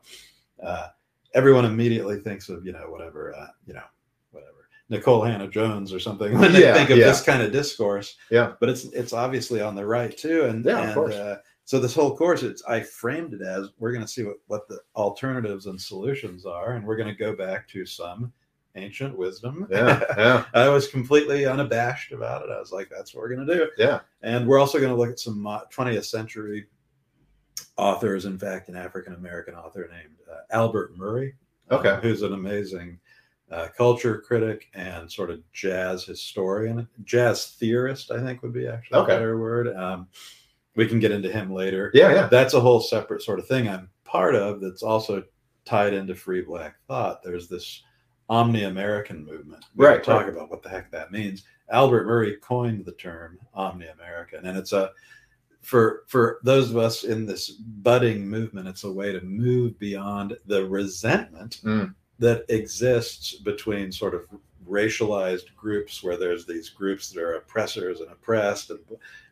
[0.64, 0.88] uh,
[1.34, 3.84] everyone immediately thinks of you know whatever, uh, you know,
[4.32, 7.06] whatever Nikole Hannah-Jones or something when they Yeah, think of yeah.
[7.08, 8.18] this kind of discourse.
[8.30, 8.54] Yeah.
[8.60, 11.16] but it's it's obviously on the right too, and Yeah, of course.
[11.16, 14.38] Uh, so this whole course, it's I framed it as we're going to see what
[14.48, 18.34] what the alternatives and solutions are, and we're going to go back to some
[18.76, 19.68] ancient wisdom.
[19.70, 22.50] yeah, yeah, I was completely unabashed about it.
[22.52, 23.70] I was like, that's what we're going to do.
[23.78, 24.00] Yeah.
[24.22, 26.68] And we're also going to look at some 20th century
[27.78, 28.26] authors.
[28.26, 31.36] In fact, an African American author named uh, Albert Murray,
[31.70, 32.00] um, Okay.
[32.02, 33.00] who's an amazing
[33.52, 39.00] uh, culture critic and sort of jazz historian, jazz theorist, I think would be actually
[39.00, 39.14] Okay.
[39.14, 39.76] a better word.
[39.76, 40.08] Um,
[40.76, 41.92] we can get into him later.
[41.94, 42.28] yeah, yeah.
[42.28, 45.24] That's a whole separate sort of thing I'm part of that's also
[45.66, 47.22] tied into free black thought.
[47.24, 47.84] There's this
[48.32, 49.66] omni American movement.
[49.76, 50.30] We Right, talk right.
[50.34, 51.44] about what the heck that means.
[51.70, 54.92] Albert Murray coined the term omni American, and it's a
[55.62, 60.36] for for those of us in this budding movement, it's a way to move beyond
[60.48, 61.94] the resentment Mm.
[62.20, 64.22] that exists between sort of
[64.68, 68.80] racialized groups where there's these groups that are oppressors and oppressed and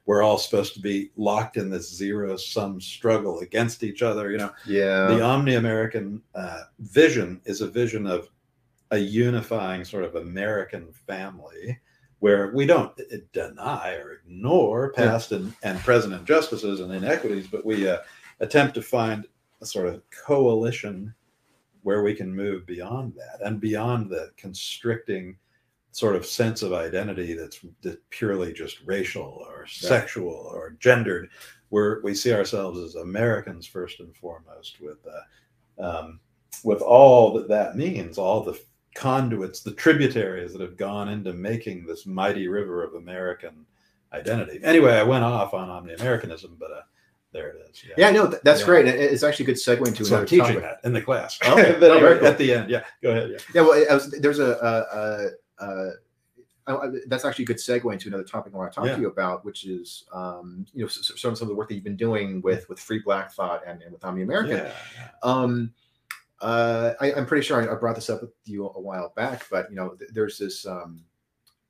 [0.06, 4.38] we're all supposed to be locked in this zero sum struggle against each other you
[4.38, 5.08] know Yeah.
[5.08, 8.28] the omni-american uh, vision is a vision of
[8.92, 11.80] a unifying sort of american family
[12.20, 13.00] where we don't
[13.32, 17.98] deny or ignore past and, and present injustices and inequities but we uh,
[18.40, 19.26] attempt to find
[19.62, 21.14] a sort of coalition
[21.84, 25.38] where we can move beyond that and beyond the constricting
[25.92, 31.30] sort of sense of identity that's, that's purely just racial or sexual or gendered.
[31.70, 36.20] Where we see ourselves as americans first and foremost with uh, um,
[36.64, 38.60] with all that that means all the
[39.00, 43.66] conduits the tributaries that have gone into making this mighty river of american
[44.14, 46.82] identity anyway i went off on omni-americanism but uh,
[47.32, 48.66] there it is yeah, no, that's Yeah.
[48.66, 48.88] great.
[48.88, 50.62] It's actually a good segue into so I'm another teaching topic.
[50.64, 51.38] that in the class.
[51.48, 51.78] Okay.
[51.80, 52.28] But Oh, anyway, cool.
[52.28, 52.84] at the end, yeah.
[53.04, 53.30] Go ahead.
[53.30, 53.38] Yeah.
[53.54, 55.90] Yeah, well, I was, there's a, uh, uh, uh,
[56.66, 58.96] I- I- that's actually a good segue into another topic I want to talk Yeah.
[58.96, 61.84] to you about, which is, um, you know, some some of the work that you've
[61.84, 64.58] been doing with with Free Black Thought and, and with Omni American.
[64.58, 64.72] Yeah.
[65.22, 65.72] Um,
[66.42, 69.46] uh, I, I'm pretty sure I, I brought this up with you a while back,
[69.52, 71.04] but you know, th- there's this um,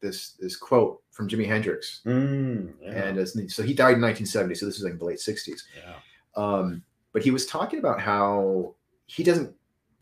[0.02, 2.92] this this quote from Jimi Hendrix, Mm, yeah.
[2.92, 5.64] and as, so he died in 1970, so this is like the late 60s.
[5.78, 5.96] yeah.
[6.36, 8.76] Um, but he was talking about how
[9.08, 9.54] he doesn't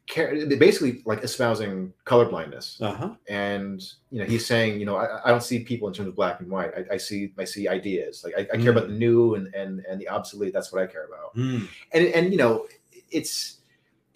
[0.08, 3.15] care, basically like espousing colorblindness Uh-huh.
[3.27, 6.15] and you know he's saying you know I, I don't see people in terms of
[6.15, 8.93] black and white I, I see I see ideas like I, I care about the
[8.93, 12.38] new and and and the obsolete that's what I care about Mm, and and you
[12.38, 12.67] know
[13.12, 13.57] it's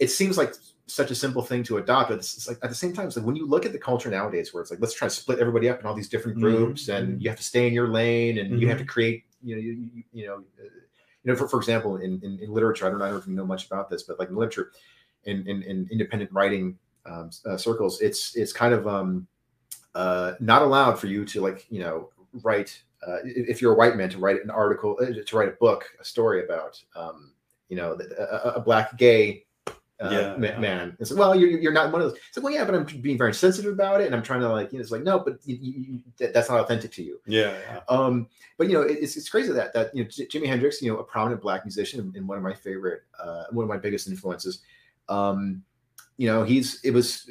[0.02, 0.54] it seems like
[0.88, 3.16] such a simple thing to adopt but it's, it's like at the same time it's
[3.16, 5.40] like when you look at the culture nowadays where it's like let's try to split
[5.40, 7.88] everybody up in all these different Mhm, groups and you have to stay in your
[7.88, 10.64] lane and you have to create you know you, you, you know uh,
[11.24, 13.46] you know for, for example in, in in literature I don't know I don't know
[13.46, 14.72] much about this but like in literature
[15.26, 19.28] in in, in independent writing um, uh, circles it's it's kind of um
[19.96, 22.10] uh not allowed for you to like you know
[22.44, 25.48] write uh, if if you're a white man to write an article uh, to write
[25.50, 27.32] a book a story about um
[27.70, 29.46] you know a- a black gay
[30.02, 30.60] uh, Yeah, ma- yeah.
[30.60, 32.74] man it's like well you're, you're not one of those it's like well yeah but
[32.76, 35.04] i'm being very sensitive about it and i'm trying to like you know it's like
[35.04, 37.54] no but you, you, that, that's not authentic to you yeah.
[37.72, 37.80] Yeah.
[37.90, 40.82] um, but you know, it- it's it's crazy that that you know J- Jimi Hendrix,
[40.84, 43.78] you know, a prominent black musician and- one of my favorite, uh, one of my
[43.78, 44.62] biggest influences.
[45.10, 45.64] Um,
[46.18, 47.28] you know, he's it was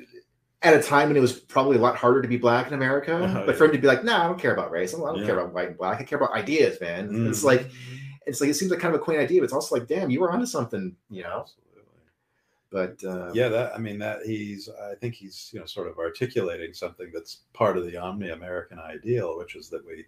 [0.62, 3.16] at a time when it was probably a lot harder to be black in America.
[3.42, 4.92] Oh, but for him to be like, nah, I don't care about race.
[4.92, 6.00] I don't, don't care about white and black.
[6.00, 7.28] I care about ideas, man.
[7.28, 7.44] It's Mm.
[7.44, 7.70] like
[8.26, 10.10] it's like it seems like kind of a quaint idea, but it's also like, damn,
[10.10, 11.40] you were onto something, you know.
[11.42, 11.69] Absolutely.
[12.70, 15.98] But uh, yeah that i mean that he's i think he's you know sort of
[15.98, 20.04] articulating something that's part of the omni-american ideal which is that we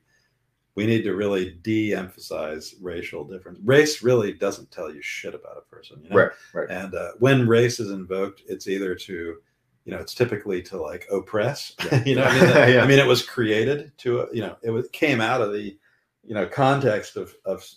[0.74, 5.74] we need to really de-emphasize racial difference race really doesn't tell you shit about a
[5.74, 9.36] person you know right, right, and uh, when race is invoked it's either to
[9.84, 12.04] you know it's typically to like oppress Yeah.
[12.04, 12.82] you know I mean, that- Yeah.
[12.82, 15.76] I mean it was created to uh, you know it was came out of the
[16.24, 17.68] you know context of of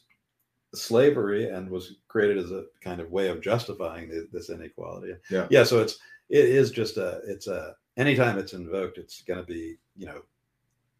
[0.77, 5.13] slavery and was created as a kind of way of justifying the, this inequality.
[5.29, 5.47] Yeah.
[5.49, 5.63] Yeah.
[5.63, 5.97] So it's
[6.29, 10.21] it is just a it's a anytime it's invoked, it's going to be you know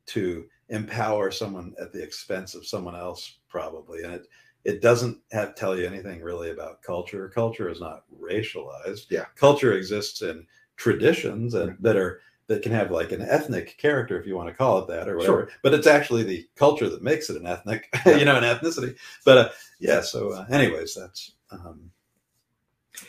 [0.07, 4.27] to empower someone at the expense of someone else probably, and it
[4.65, 7.29] it doesn't have tell you anything really about culture.
[7.29, 9.05] Culture is not racialized.
[9.09, 9.25] Yeah.
[9.35, 14.27] Culture exists in traditions and that are that can have like an ethnic character if
[14.27, 15.49] you want to call it that or whatever Sure.
[15.63, 18.17] but it's actually the culture that makes it an ethnic Yeah.
[18.17, 21.89] you know an ethnicity but uh, yeah so uh, anyways that's um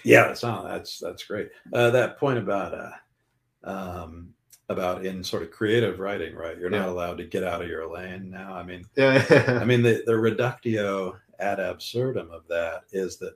[0.05, 2.90] yeah that's not that's that's great uh that point about uh
[3.70, 4.33] um
[4.68, 7.88] about in sort of creative writing right you're not allowed to get out of your
[7.92, 9.25] lane now i mean Yeah.
[9.61, 13.35] I mean, the, the reductio ad absurdum of that is that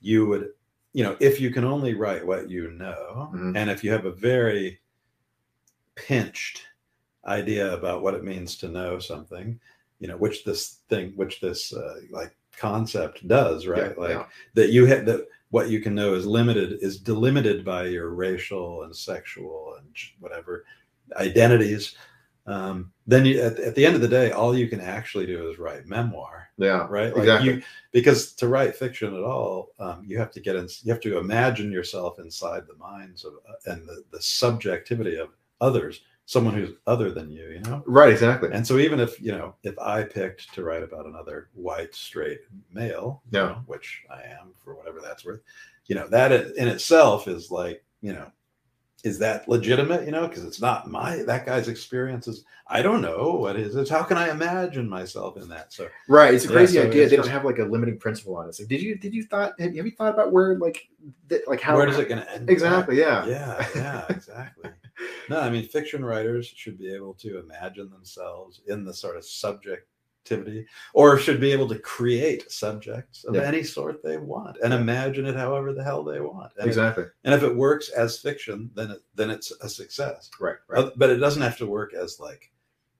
[0.00, 0.50] you would,
[0.92, 3.56] you know, if you can only write what you know, Mhm.
[3.56, 4.78] and if you have a very
[6.06, 6.62] pinched
[7.26, 9.58] idea about what it means to know something,
[9.98, 13.94] you know, which this thing, which this uh, like concept does, right?
[13.96, 14.24] Yeah, like yeah.
[14.54, 18.82] that you have that what you can know is limited, is delimited by your racial
[18.82, 19.88] and sexual and
[20.20, 20.64] whatever
[21.16, 21.96] identities.
[22.46, 25.50] Um, then you, at, at the end of the day, all you can actually do
[25.50, 26.86] is write memoir, yeah.
[26.88, 27.12] right?
[27.12, 27.54] Like Exactly.
[27.54, 31.02] you, because to write fiction at all, um, you have to get in, you have
[31.02, 35.28] to imagine yourself inside the minds of uh, and the, the subjectivity of
[35.60, 37.82] others, someone who's other than you, you know.
[37.86, 38.12] Right.
[38.12, 38.50] Exactly.
[38.52, 42.40] And so even if you know, if I picked to write about another white straight
[42.72, 43.46] male, you Yeah.
[43.46, 45.40] know, which I am for whatever that's worth,
[45.86, 48.30] you know, that in itself is like, you know,
[49.04, 50.04] is that legitimate?
[50.06, 52.44] You know, because it's not my that guy's experiences.
[52.66, 53.88] I don't know what is it.
[53.88, 55.72] How can I imagine myself in that?
[55.72, 56.34] So Right.
[56.34, 57.08] It's a Yeah, crazy so idea.
[57.08, 58.56] They don't have like a limiting principle on it.
[58.58, 60.88] Like, did you did you thought have you, have you thought about where like
[61.28, 62.50] th- like how where does it going to end?
[62.50, 62.98] exactly?
[62.98, 63.24] Yeah.
[63.26, 64.70] Yeah, yeah, exactly.
[65.28, 69.24] No, I mean, fiction writers should be able to imagine themselves in the sort of
[69.24, 73.42] subjectivity, or should be able to create subjects of Yeah.
[73.42, 76.52] any sort they want and imagine it however the hell they want.
[76.56, 77.04] And, if- Exactly.
[77.24, 80.30] and if it works as fiction, then it, then it's a success.
[80.40, 80.56] Right.
[80.68, 80.84] Right.
[80.84, 82.50] Uh, But it doesn't have to work as like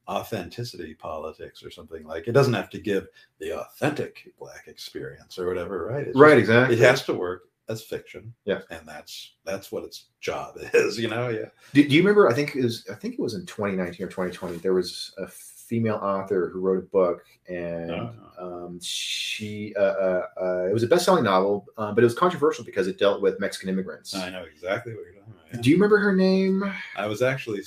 [0.09, 2.29] authenticity politics or something like.
[2.29, 3.09] It doesn't have to give
[3.41, 6.07] the authentic black experience or whatever, right?
[6.09, 6.31] It's right.
[6.39, 6.77] just- Exactly.
[6.77, 8.33] it has to work as fiction.
[8.45, 8.61] Yeah.
[8.71, 11.29] And that's that's what its job is, you know?
[11.29, 11.47] Yeah.
[11.73, 12.29] Do, do you remember?
[12.29, 12.87] I think it was.
[12.91, 14.57] I think it was in 2019 or 2020.
[14.59, 18.47] There was a female author who wrote a book, and Uh-huh.
[18.67, 19.75] um, she.
[19.77, 22.99] Uh, uh, uh, it was a best-selling novel, um, but it was controversial because it
[22.99, 24.15] dealt with Mexican immigrants.
[24.15, 25.55] I know exactly what you're talking about.
[25.55, 25.61] yeah.
[25.61, 26.65] Do you remember her name?
[26.97, 27.61] I was actually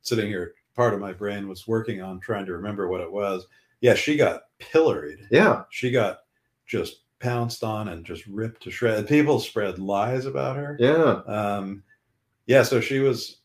[0.00, 3.46] sitting here, part of my brain was working on trying to remember what it was.
[3.82, 5.26] Yeah, she got pilloried.
[5.30, 5.64] Yeah.
[5.70, 6.20] She got
[6.66, 9.08] just pounced on and just ripped to shreds.
[9.08, 10.76] People spread lies about her.
[10.78, 11.22] Yeah.
[11.26, 11.82] Um,
[12.46, 13.38] yeah, so she was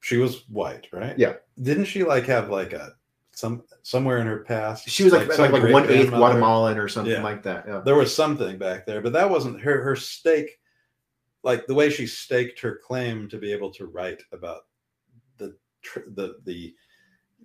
[0.00, 1.18] she was white, right?
[1.18, 1.34] Yeah.
[1.62, 2.94] Didn't she like have like a
[3.32, 4.88] some somewhere in her past?
[4.88, 6.10] She was like like, some like, one eighth?
[6.10, 7.22] Guatemalan or something Yeah.
[7.22, 7.64] like that.
[7.66, 7.80] Yeah.
[7.84, 10.58] there was something back there, but that wasn't her her stake.
[11.42, 14.62] Like the way she staked her claim to be able to write about
[15.38, 15.56] the
[16.14, 16.74] the the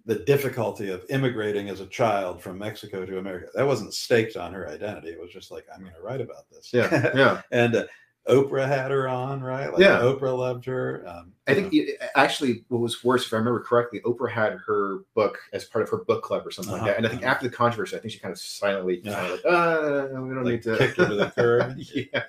[0.05, 3.47] the difficulty of immigrating as a child from Mexico to America.
[3.55, 5.09] That wasn't staked on her identity.
[5.09, 6.71] It was just like I'm going to write about this.
[6.71, 7.11] Yeah.
[7.15, 7.41] Yeah.
[7.51, 7.85] and uh,
[8.27, 9.71] Oprah had her on, right?
[9.71, 9.99] Like Yeah.
[9.99, 11.03] Oprah loved her.
[11.07, 14.99] Um, I think it, actually what was worse, if I remember correctly, Oprah had her
[15.15, 16.97] book as part of her book club or something Uh-huh, like that.
[16.97, 17.31] And I think uh-huh.
[17.31, 19.13] after the controversy, I think she kind of silently Yeah.
[19.13, 21.77] kind of like, uh, we don't Like need to kicked her to the curb.
[22.13, 22.23] yeah.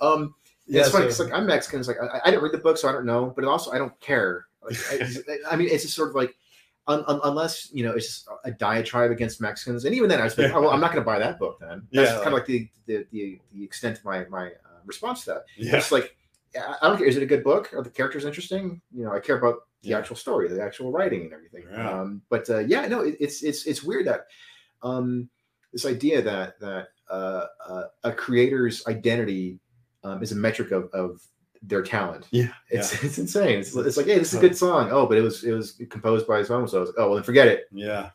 [0.00, 0.34] Um,
[0.66, 1.78] yeah, it's funny like I'm Mexican.
[1.78, 3.32] It's like I, I didn't read the book, so I don't know.
[3.34, 4.46] But also, I don't care.
[4.62, 6.34] Like, I, I mean, it's just sort of like
[6.88, 10.24] un, un, unless you know it's just a diatribe against Mexicans, and even then, I
[10.24, 11.58] was like, oh, well, I'm not going to buy that book.
[11.60, 14.80] Then that's Yeah, kind of like the the, the the extent of my my uh,
[14.84, 15.44] response to that.
[15.56, 15.76] yeah.
[15.76, 16.16] It's like
[16.56, 17.06] I I don't care.
[17.06, 17.72] Is it a good book?
[17.74, 18.80] Are the characters interesting?
[18.94, 19.98] You know, I care about the Yeah.
[19.98, 21.64] actual story, the actual writing, and everything.
[21.70, 21.90] Yeah.
[22.00, 24.26] Um, but uh, yeah, no, it, it's it's it's weird that
[24.82, 25.28] um,
[25.72, 29.58] this idea that that uh, uh, a creator's identity
[30.04, 31.20] um, is a metric of, of
[31.66, 32.26] their talent.
[32.30, 33.58] Yeah, It's it's insane.
[33.60, 34.88] It's, it's like, hey, this is a good song.
[34.90, 36.86] Oh, but it was it was composed by so and so.
[36.96, 37.64] Oh, well, then forget it.
[37.72, 38.10] Yeah,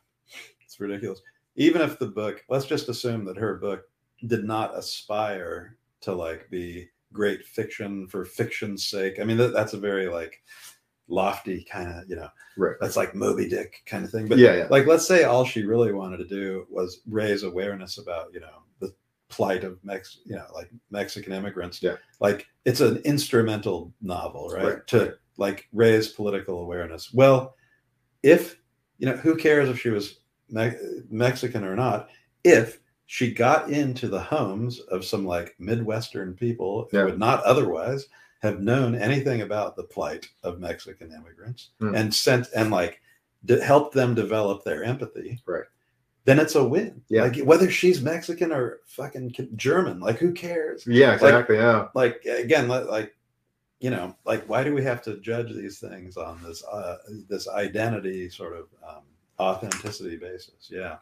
[0.63, 1.21] it's ridiculous.
[1.55, 3.83] Even if the book, let's just assume that her book
[4.27, 9.19] did not aspire to like be great fiction for fiction's sake.
[9.19, 10.41] I mean, that, that's a very like
[11.07, 12.75] lofty kind of, you know, Right.
[12.79, 14.27] that's like Moby Dick kind of thing.
[14.27, 14.67] But yeah, yeah.
[14.69, 18.63] like, let's say all she really wanted to do was raise awareness about, you know,
[19.31, 21.81] plight of Mex, you know, like Mexican immigrants.
[21.81, 21.95] Yeah.
[22.19, 24.65] Like it's an instrumental novel, right?
[24.65, 27.11] Right, To like raise political awareness.
[27.13, 27.55] Well,
[28.21, 28.57] if
[28.99, 30.19] you know, who cares if she was
[30.49, 30.73] Me-
[31.09, 32.09] Mexican or not?
[32.43, 37.05] If she got into the homes of some like Midwestern people who Yeah.
[37.05, 38.05] would not otherwise
[38.41, 41.95] have known anything about the plight of Mexican immigrants Hmm.
[41.95, 43.01] and sent and like
[43.63, 45.41] helped them develop their empathy.
[45.47, 45.63] Right.
[46.25, 47.01] Then it's a win.
[47.09, 47.23] Yeah.
[47.23, 50.85] Like whether she's Mexican or fucking German, like who cares?
[50.85, 51.57] Yeah, exactly.
[51.57, 51.87] yeah.
[51.93, 53.15] Like again, like
[53.79, 56.97] you know, like why do we have to judge these things on this uh,
[57.27, 59.01] this identity sort of um,
[59.39, 60.69] authenticity basis?
[60.69, 60.97] Yeah,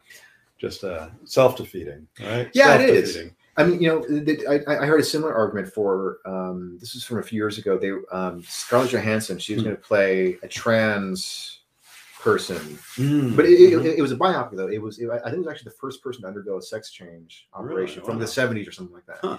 [0.58, 2.48] just uh, self defeating, right?
[2.54, 3.18] Yeah, it is.
[3.56, 7.18] I mean, you know, I, I heard a similar argument for um, this was from
[7.18, 7.76] a few years ago.
[7.76, 9.68] They um, Scarlett Johansson, she was Hmm.
[9.70, 11.59] going to play a trans
[12.20, 12.56] person,
[12.96, 13.98] Mm, but it, it, mhm.
[13.98, 14.68] it was a biopic though.
[14.68, 16.90] It was it, I think it was actually the first person to undergo a sex
[16.90, 18.06] change operation Really?
[18.06, 18.20] from Wow.
[18.20, 19.18] the seventies or something like that.
[19.22, 19.38] Huh.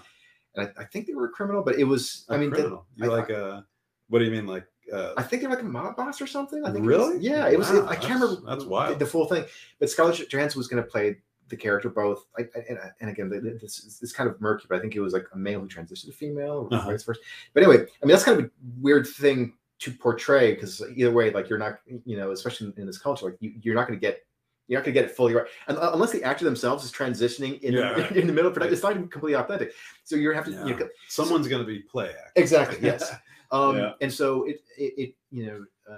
[0.55, 2.25] And I, I think they were a criminal, but it was.
[2.29, 2.85] A I mean, the- criminal.
[2.95, 3.61] you I- like uh
[4.09, 4.65] what do you mean, like?
[4.91, 6.65] Uh, I think they're like a mob boss or something.
[6.65, 7.19] I think it was- Really?
[7.19, 7.69] yeah, it was.
[7.71, 8.41] Wow, I can't remember.
[8.45, 8.99] that's the- wild.
[8.99, 9.45] The, full thing,
[9.79, 12.25] but Scarlett Johansson was going to play the character both.
[12.37, 14.95] I, I- and, and again, th- th- this is kind of murky, but I think
[14.95, 16.89] it was like a male who transitioned to female, or Uh-huh.
[16.91, 17.21] vice versa.
[17.53, 18.49] But anyway, I mean that's kind of a
[18.81, 22.99] weird thing to portray because either way, like you're not, you know, especially in this
[22.99, 24.25] culture, like you, you're not going to get.
[24.67, 26.93] You're not going to get it fully right, and, uh, unless the actor themselves is
[26.93, 28.11] transitioning in, Yeah, right.
[28.15, 28.73] in the middle of production.
[28.73, 29.73] It's not even completely authentic,
[30.05, 30.51] so you have to.
[30.51, 32.43] You know, someone's going to be play acting.
[32.43, 32.77] Exactly.
[32.81, 33.11] Yes.
[33.51, 33.91] Um, Yeah.
[33.99, 35.97] And so it, it, it you know, uh,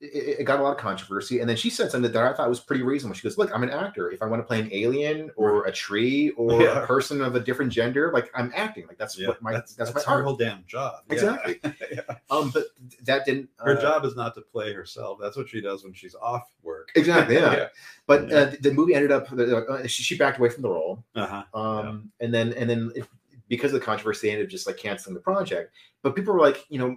[0.00, 1.40] it, it got a lot of controversy.
[1.40, 3.14] And then she said something that I thought was pretty reasonable.
[3.14, 4.10] She goes, "Look, I'm an actor.
[4.10, 6.82] If I want to play an alien or a tree or Yeah.
[6.82, 8.86] a person of a different gender, like I'm acting.
[8.86, 10.24] Like that's Yeah, what my that's, that's, my her art.
[10.24, 11.02] whole damn job.
[11.10, 11.60] Exactly.
[11.92, 12.00] Yeah.
[12.30, 12.64] Um, but
[13.04, 13.48] that didn't.
[13.58, 15.18] Her uh, job is not to play herself.
[15.20, 16.90] That's what she does when she's off work.
[16.94, 17.36] Exactly.
[17.36, 17.68] Yeah.
[18.06, 19.32] But uh, the movie ended up.
[19.32, 21.02] Uh, she, she backed away from the role.
[21.16, 21.42] Uh-huh.
[21.60, 23.04] um, and then and then it,
[23.48, 25.72] because of the controversy, they ended up just like canceling the project.
[26.02, 26.96] But people were like, you know,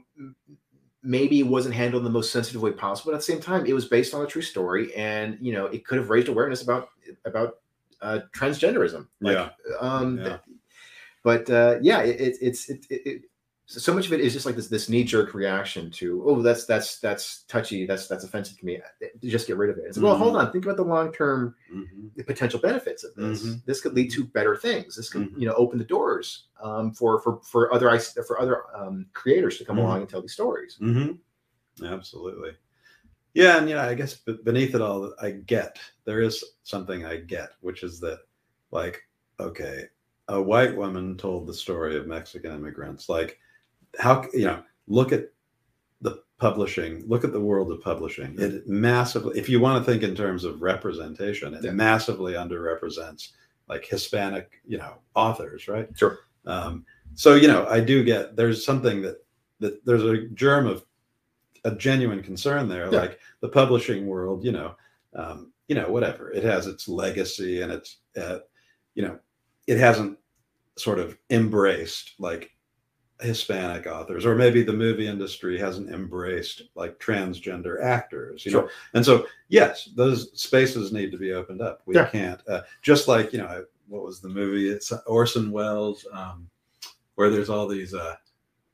[1.04, 3.12] maybe it wasn't handled in the most sensitive way possible.
[3.12, 5.66] But at the same time, it was based on a true story, and you know,
[5.68, 6.90] it could have raised awareness about
[7.26, 7.58] about
[8.02, 9.08] uh, transgenderism.
[9.22, 9.50] Like, Yeah.
[9.80, 10.38] Um, Yeah.
[11.22, 13.22] But uh, yeah, it, it, it's it, it, it
[13.72, 16.42] so so much of it is just like this this knee jerk reaction to oh
[16.42, 18.80] that's that's that's touchy that's that's offensive to me
[19.24, 20.40] just get rid of it it's like, well hold Mhm.
[20.40, 22.10] on think about the long term Mhm.
[22.16, 23.44] the potential benefits of this.
[23.46, 23.64] Mhm.
[23.66, 24.96] This could lead to better things.
[24.96, 25.40] This could, Mhm.
[25.40, 27.88] you know, open the doors um, for for for other
[28.28, 30.78] for other um, creators to come along and tell these stories.
[30.82, 31.86] Mm-hmm.
[31.86, 32.52] Absolutely.
[33.36, 37.18] Yeah, and you know, I guess beneath it all, I get there is something I
[37.18, 38.22] get, which is that,
[38.72, 39.04] like,
[39.40, 39.86] okay,
[40.28, 43.08] a white woman told the story of Mexican immigrants.
[43.08, 43.40] Like,
[43.98, 45.30] how you know, look at
[46.02, 48.36] the publishing, look at the world of publishing.
[48.40, 51.72] It massively, if you want to think in terms of representation, it Yeah.
[51.72, 53.30] massively underrepresents
[53.68, 55.90] like Hispanic, you know, authors, right?
[55.98, 56.20] Sure.
[56.46, 56.86] Um,
[57.16, 59.26] so you know, I do get there's something that
[59.60, 60.86] that there's a germ of
[61.66, 62.92] a genuine concern there.
[62.92, 63.00] Yeah.
[63.02, 64.76] Like the publishing world, you know,
[65.16, 68.40] um, you know, whatever it has its legacy and it's, uh,
[68.96, 69.20] you know,
[69.68, 70.18] it hasn't
[70.78, 72.52] sort of embraced like
[73.22, 78.70] Hispanic authors, or maybe the movie industry hasn't embraced like transgender actors, you know.
[78.94, 81.82] And so, yes, those spaces need to be opened up.
[81.86, 82.08] We Yeah.
[82.10, 84.70] can't uh, just like you know what was the movie?
[84.70, 86.50] It's Orson Welles, um,
[87.16, 88.16] where there's all these uh,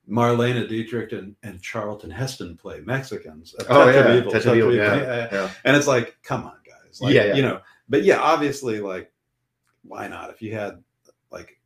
[0.09, 3.55] Marlene Dietrich and, and Charlton Heston play Mexicans.
[3.69, 4.85] Oh yeah, Evil, Touch Touch Evil, Evil.
[4.85, 5.27] Yeah, yeah.
[5.31, 5.51] yeah.
[5.63, 7.01] And it's like, come on, guys.
[7.01, 7.33] Like, Yeah, yeah.
[7.35, 9.11] You know, but yeah, obviously, like,
[9.83, 10.29] why not?
[10.29, 10.83] If you had
[11.31, 11.59] like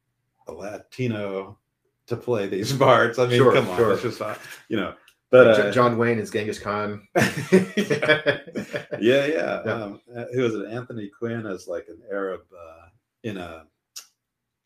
[0.47, 1.57] a Latino
[2.09, 3.93] to play these parts, I mean, Sure, come on, sure.
[3.93, 4.93] it's just not, you know.
[5.31, 7.07] But uh, John Wayne is Genghis Khan.
[7.15, 8.39] yeah,
[8.99, 8.99] yeah.
[8.99, 9.61] Yeah.
[9.63, 10.67] Um, uh, who is it?
[10.69, 12.87] Anthony Quinn as like an Arab uh,
[13.23, 13.65] in a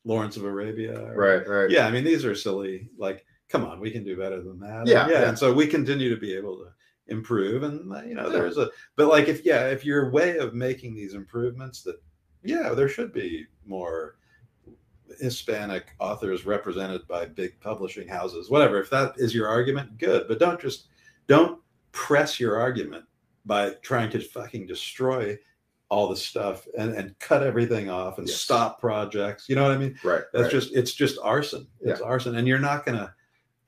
[0.05, 0.99] Lawrence of Arabia.
[0.99, 1.69] or- right, right.
[1.69, 2.89] Yeah, I mean, these are silly.
[2.97, 4.87] Like, come on, we can do better than that.
[4.87, 5.21] Yeah, And yeah.
[5.21, 5.29] yeah.
[5.29, 6.67] And so we continue to be able to
[7.07, 8.33] improve, and uh, you know, Yeah.
[8.33, 8.69] there's a.
[8.95, 11.97] But like, if yeah, if your way of making these improvements, that
[12.43, 14.15] yeah, there should be more
[15.19, 18.79] Hispanic authors represented by big publishing houses, whatever.
[18.81, 20.27] If that is your argument, good.
[20.27, 20.87] But don't just
[21.27, 21.59] don't
[21.91, 23.05] press your argument
[23.45, 25.37] by trying to fucking destroy
[25.89, 28.37] all the stuff and, and cut everything off and Yes.
[28.37, 29.47] stop projects.
[29.47, 29.97] You know what I mean?
[30.03, 30.23] right.
[30.33, 30.51] That's right.
[30.51, 31.67] just it's just arson.
[31.81, 33.13] It's arson, and you're not gonna.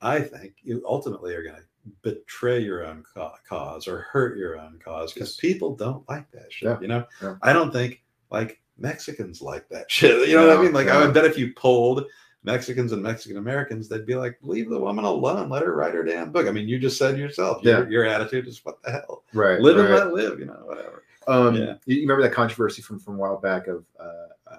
[0.02, 1.62] I think you ultimately are gonna
[2.02, 3.04] betray your own
[3.48, 5.36] cause or hurt your own cause because Yes.
[5.36, 6.68] people don't like that shit.
[6.68, 7.36] Yeah, You know, yeah.
[7.42, 10.28] I don't think like Mexicans like that shit.
[10.28, 10.72] You know what I mean?
[10.72, 12.04] Like I would bet if you polled
[12.44, 15.48] Mexicans and Mexican Americans, they'd be like, "Leave the woman alone.
[15.48, 17.62] Let her write her damn book." I mean, you just said yourself.
[17.62, 17.88] Your, Yeah.
[17.88, 19.24] your attitude is, "What the hell?
[19.32, 19.60] right.
[19.60, 21.02] Live and let live." You know, whatever.
[21.28, 21.74] Um, Yeah.
[21.86, 24.04] you, you remember that controversy from from a while back of uh,
[24.52, 24.56] uh,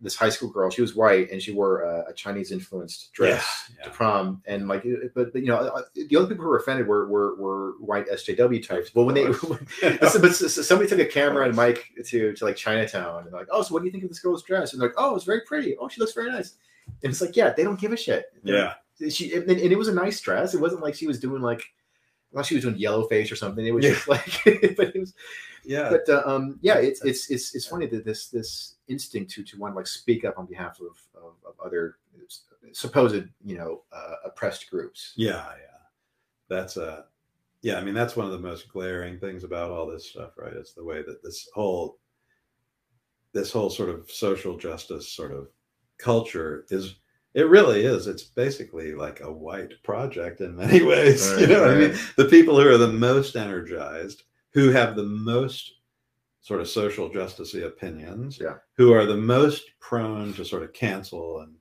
[0.00, 0.70] this high school girl?
[0.70, 4.66] She was white and she wore uh, a Chinese influenced dress Yeah, to prom, and
[4.68, 4.84] like,
[5.14, 8.08] but, but you know, uh, the only people who were offended were were, were white
[8.08, 8.90] SJW types.
[8.90, 9.26] But when they,
[9.82, 13.62] but somebody took a camera and mic to to like Chinatown, and they're like, oh,
[13.62, 14.72] so what do you think of this girl's dress?
[14.72, 15.76] And they're like, oh, it's very pretty.
[15.78, 16.54] Oh, she looks very nice.
[17.02, 18.26] And it's like, yeah, they don't give a shit.
[18.42, 18.74] yeah,
[19.10, 20.54] she and, and it was a nice dress.
[20.54, 21.62] It wasn't like she was doing like
[22.32, 23.92] unless she was doing yellow face or something, it was Yeah.
[23.92, 24.40] just like.
[24.76, 25.14] but it was,
[25.64, 25.90] Yeah.
[25.90, 29.58] but uh, um, yeah, it's it's it's it's funny that this this instinct to to
[29.58, 31.96] want to like speak up on behalf of of, of other
[32.72, 35.12] supposed you know uh, oppressed groups.
[35.16, 35.78] Yeah, yeah.
[36.48, 37.02] That's uh
[37.62, 40.52] yeah, I mean that's one of the most glaring things about all this stuff, right?
[40.52, 41.98] It's the way that this whole
[43.32, 45.48] this whole sort of social justice sort of
[45.98, 46.96] culture is
[47.34, 48.06] it really is.
[48.06, 51.28] It's basically like a white project in many ways.
[51.32, 51.94] you Right, know what I mean?
[52.16, 55.72] The people who are the most energized, who have the most
[56.40, 58.54] sort of social justice opinions, Yeah.
[58.76, 61.54] who are the most prone to sort of cancel and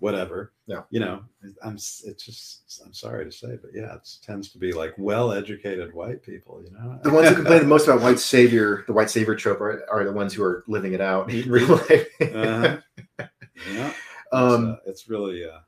[0.00, 0.52] whatever.
[0.66, 0.82] Yeah.
[0.90, 1.22] You know,
[1.62, 5.92] I'm it's just I'm sorry to say, but yeah, it tends to be like well-educated
[5.94, 6.98] white people, you know.
[7.04, 10.02] The ones who complain the most about white savior, the white savior trope, are, are
[10.04, 12.08] the ones who are living it out in real life.
[12.20, 12.78] uh-huh.
[13.72, 13.92] Yeah.
[14.32, 15.60] It's, um, uh, it's really uh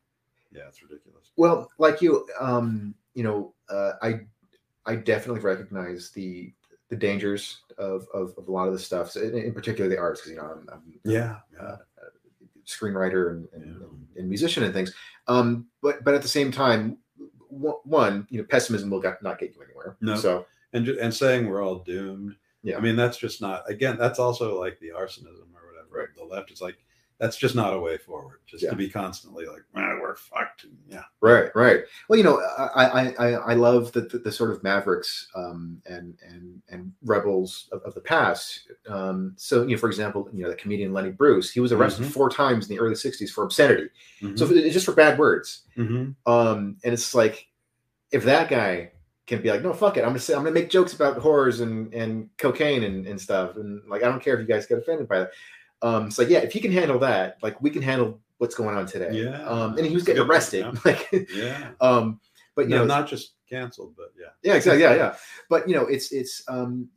[0.52, 1.32] yeah, it's ridiculous.
[1.36, 4.20] Well, like you, um, you know, uh, I
[4.86, 6.52] I definitely recognize the
[6.90, 9.98] the dangers of of, of a lot of the stuff, so in, in particular the
[9.98, 11.38] arts, because you know I'm, I'm Yeah.
[11.60, 11.76] uh,
[12.66, 14.20] screenwriter and, and, Yeah.
[14.20, 14.94] and musician and things.
[15.26, 16.98] Um, but but at the same time,
[17.48, 19.96] one, you know, pessimism will got, not get you anywhere.
[20.00, 20.16] No.
[20.16, 22.36] So and and saying we're all doomed.
[22.62, 22.76] Yeah.
[22.76, 23.68] I mean, that's just not.
[23.68, 25.88] Again, that's also like the arsonism or whatever.
[25.90, 26.08] Right.
[26.16, 26.76] The left is like
[27.18, 28.40] that's just not a way forward.
[28.46, 28.70] Just Yeah.
[28.70, 30.66] to be constantly like, "Ah, we're fucked.
[30.88, 31.04] Yeah.
[31.20, 31.84] Right, right.
[32.08, 32.38] Well, you know,
[32.74, 37.68] I I I, love the, the the sort of mavericks um, and and and rebels
[37.72, 38.68] of, of the past.
[38.88, 42.06] Um, so, you know, for example, you know, the comedian Lenny Bruce, he was arrested
[42.06, 42.10] Mhm.
[42.12, 43.88] four times in the early '60s for obscenity.
[44.20, 44.38] Mhm.
[44.38, 45.62] So, it's just for bad words.
[45.76, 46.16] Mhm.
[46.26, 47.46] Um, and it's like,
[48.12, 48.90] if that guy
[49.26, 51.60] can be like, no, fuck it, I'm gonna say, I'm gonna make jokes about whores
[51.62, 54.78] and and cocaine and and stuff, and like, I don't care if you guys get
[54.78, 55.30] offended by that.
[55.84, 58.86] Um, like, yeah, if he can handle that, like, we can handle what's going on
[58.86, 59.10] today.
[59.12, 59.42] Yeah.
[59.44, 61.28] Um, and he was getting good point, arrested, like.
[61.34, 61.72] yeah.
[61.80, 62.20] Um,
[62.56, 64.28] but you no, know, not just canceled, but yeah.
[64.42, 65.16] yeah, exactly, yeah, yeah.
[65.48, 66.42] But you know, it's it's.
[66.48, 66.88] Um,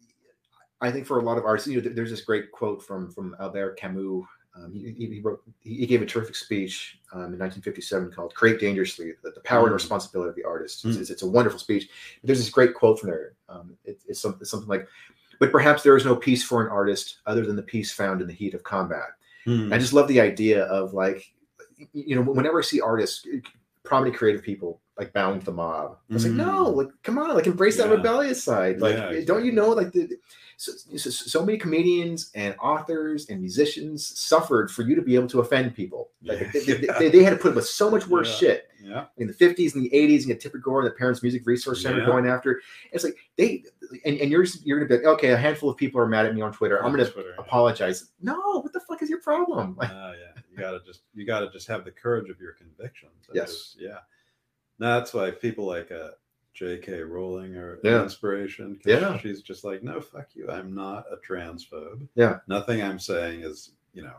[0.79, 3.35] I think for a lot of artists, you know, there's this great quote from from
[3.39, 4.23] Albert Camus.
[4.55, 9.13] Um, he, he, wrote, he gave a terrific speech um, in 1957 called "Create Dangerously:
[9.23, 9.75] The, the Power and Mm.
[9.75, 11.01] Responsibility of the Artist." It's, Mm.
[11.01, 11.89] it's, it's a wonderful speech.
[12.23, 13.33] There's this great quote from there.
[13.49, 14.87] Um, it, it's, something, it's something like,
[15.39, 18.27] "But perhaps there is no peace for an artist other than the peace found in
[18.27, 19.09] the heat of combat."
[19.45, 19.71] Hmm.
[19.71, 21.31] I just love the idea of like,
[21.93, 23.25] you know, whenever I see artists,
[23.83, 26.37] prominent creative people like bound to the mob, it's like, Mm.
[26.37, 28.81] no, like, come on, like, embrace that rebellious side.
[28.81, 30.09] Like, Yeah, don't you know, like, the
[30.59, 35.27] so, so, so many comedians and authors and musicians suffered for you to be able
[35.27, 36.09] to offend people.
[36.23, 36.49] Like, Yeah.
[36.51, 38.49] they, they, they, they had to put up with so much worse Yeah.
[38.49, 39.05] shit Yeah.
[39.17, 40.23] in the 50s and the 80s.
[40.23, 42.59] You had Tipper Gore and the Parents Music Resource Center going after.
[42.91, 43.63] It's like they
[44.03, 46.33] and, and you're you're gonna be like, okay, a handful of people are mad at
[46.33, 46.79] me on Twitter.
[46.79, 48.09] I'm On gonna Twitter, apologize.
[48.19, 49.75] No, what the fuck is your problem?
[49.77, 50.41] Like, Ah, yeah.
[50.51, 53.27] You gotta just you gotta just have the courage of your convictions.
[53.27, 53.51] and Yes.
[53.51, 53.99] just- yeah.
[54.79, 56.09] That's why people like uh
[56.57, 57.01] J.K.
[57.03, 58.01] Rowling an Yeah.
[58.01, 58.79] inspiration.
[58.83, 59.17] Yeah.
[59.19, 60.49] She's just like, no, fuck you.
[60.49, 62.07] I'm not a transphobe.
[62.15, 62.39] Yeah.
[62.47, 64.15] Nothing I'm saying is, you know,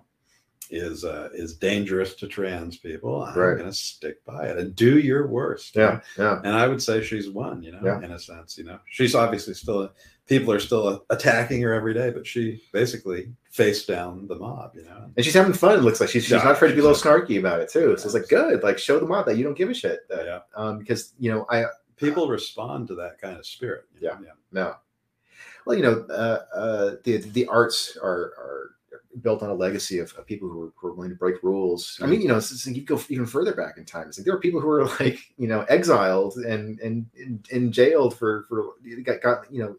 [0.71, 3.23] is uh is dangerous to trans people.
[3.23, 3.57] I'm Right.
[3.59, 5.75] gonna stick by it and do your worst.
[5.75, 6.41] yeah, yeah.
[6.45, 8.03] And I would say she's won, you know, Yeah.
[8.03, 8.79] in a sense, you know.
[8.87, 9.91] She's obviously still
[10.27, 14.85] people are still attacking her every day, but she basically faced down the mob, you
[14.85, 15.11] know.
[15.17, 15.79] And she's having fun.
[15.79, 17.71] It looks like she's, she's Yeah, not afraid to be a little snarky about it
[17.71, 17.97] too.
[17.97, 20.01] So it's like good, like show the mob that you don't give a shit.
[20.11, 20.41] That, Yeah.
[20.55, 21.65] Um, because you know I
[21.99, 23.85] people respond to that kind of spirit.
[24.01, 24.17] you know?
[24.23, 24.33] yeah.
[24.53, 24.75] no.
[25.67, 28.71] Well, you know, uh, uh, the the arts are are
[29.23, 31.99] built on a legacy of, of people who are, who are willing to break rules.
[32.03, 34.07] I mean, you know, it's, it's, you go even further back in time.
[34.09, 37.73] It's like there are people who are like you know exiled and and and, and
[37.73, 38.75] jailed for for
[39.05, 39.77] got, got you know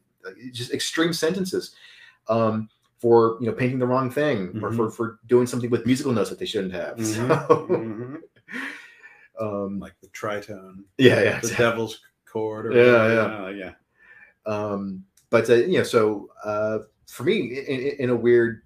[0.52, 1.76] just extreme sentences.
[2.28, 4.76] Um, for you know painting the wrong thing or Mhm.
[4.76, 6.98] for for doing something with musical notes that they shouldn't have.
[6.98, 8.22] Mhm, So, mhm.
[9.40, 12.02] um, Like the tritone, yeah, yeah, the devil's
[12.32, 13.74] chord, or Yeah, whatever, you know, yeah.
[14.46, 18.62] um but uh, you know so uh for me in, in, in a weird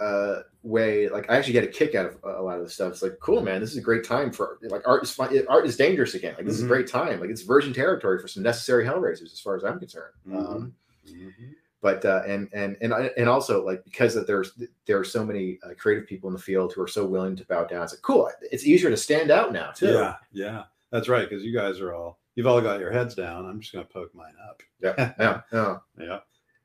[0.00, 2.92] uh way like i actually get a kick out of a lot of the stuff.
[2.92, 5.66] It's like cool man this is a great time for like art is fun art
[5.66, 6.34] is dangerous again.
[6.36, 6.68] Like this is a Mhm.
[6.68, 7.20] great time.
[7.20, 10.14] Like it's virgin territory for some necessary hellraisers as far as i'm concerned.
[10.32, 10.74] Um
[11.06, 11.54] Mhm.
[11.82, 14.52] but uh and and and and also like because that there's
[14.86, 17.44] there are so many uh, creative people in the field who are so willing to
[17.46, 19.86] bow down it's like cool it's easier to stand out now too.
[19.92, 21.28] Yeah, yeah, that's right.
[21.28, 23.46] Because you guys are all you've all got your heads down.
[23.46, 24.62] I'm just going to poke mine up.
[24.82, 26.18] yeah yeah yeah yeah.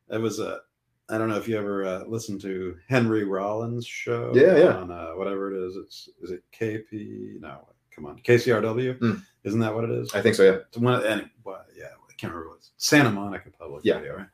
[0.09, 0.59] It was a.
[1.07, 4.31] I don't know if you ever uh, listened to Henry Rollins' show.
[4.33, 4.75] Yeah, yeah.
[4.77, 7.39] On uh, whatever it is, it's is it KP?
[7.39, 8.97] No, come on, KCRW.
[8.99, 9.21] Mm.
[9.43, 10.13] Isn't that what it is?
[10.15, 13.11] i think so yeah It's one, and well, yeah, I can't remember what it's Santa
[13.11, 13.97] Monica Public Yeah.
[13.97, 14.27] Radio, right?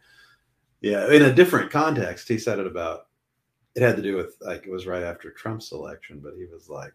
[0.80, 3.08] Yeah, in a different context, he said it about
[3.76, 6.70] it had to do with like it was right after Trump's election, but he was
[6.70, 6.94] like,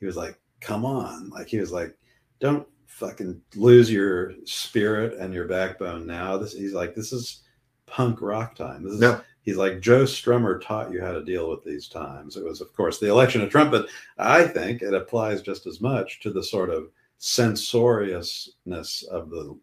[0.00, 1.96] he was like, come on, like he was like,
[2.40, 6.36] don't fucking lose your spirit and your backbone now.
[6.36, 7.42] This he's like, this is
[7.86, 8.82] punk rock time.
[8.82, 9.20] This is No.
[9.42, 12.36] he's like Joe Strummer taught you how to deal with these times.
[12.36, 15.80] It was, of course, the election of Trump, but I think it applies just as
[15.80, 19.58] much to the sort of censoriousness of the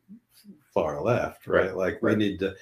[0.73, 1.67] far left, right?
[1.67, 2.55] Right, Like we need to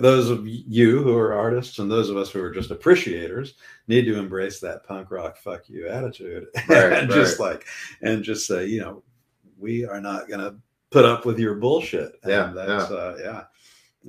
[0.00, 3.54] those of you who are artists and those of us who are just appreciators
[3.86, 6.46] need to embrace that punk rock fuck you attitude.
[6.68, 7.66] Right, and just like
[8.02, 9.02] and just say you know
[9.58, 10.56] we are not going to
[10.90, 12.18] put up with your bullshit.
[12.22, 13.44] And Yeah, that's uh yeah.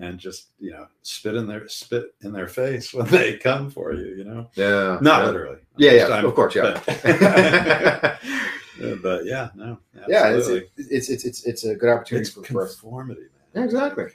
[0.02, 3.94] And just you know spit in their spit in their face when they come for
[3.94, 4.50] you you know?
[4.56, 4.98] Yeah.
[5.02, 5.26] not yeah.
[5.26, 5.60] literally.
[5.78, 6.80] Yeah, yeah, I'm- of course, yeah.
[6.86, 8.20] but,
[9.04, 13.22] but yeah no Yeah, it's, it's it's it's it's a good opportunity it's for, conformity
[13.22, 13.30] man.
[13.56, 14.06] Yeah, exactly.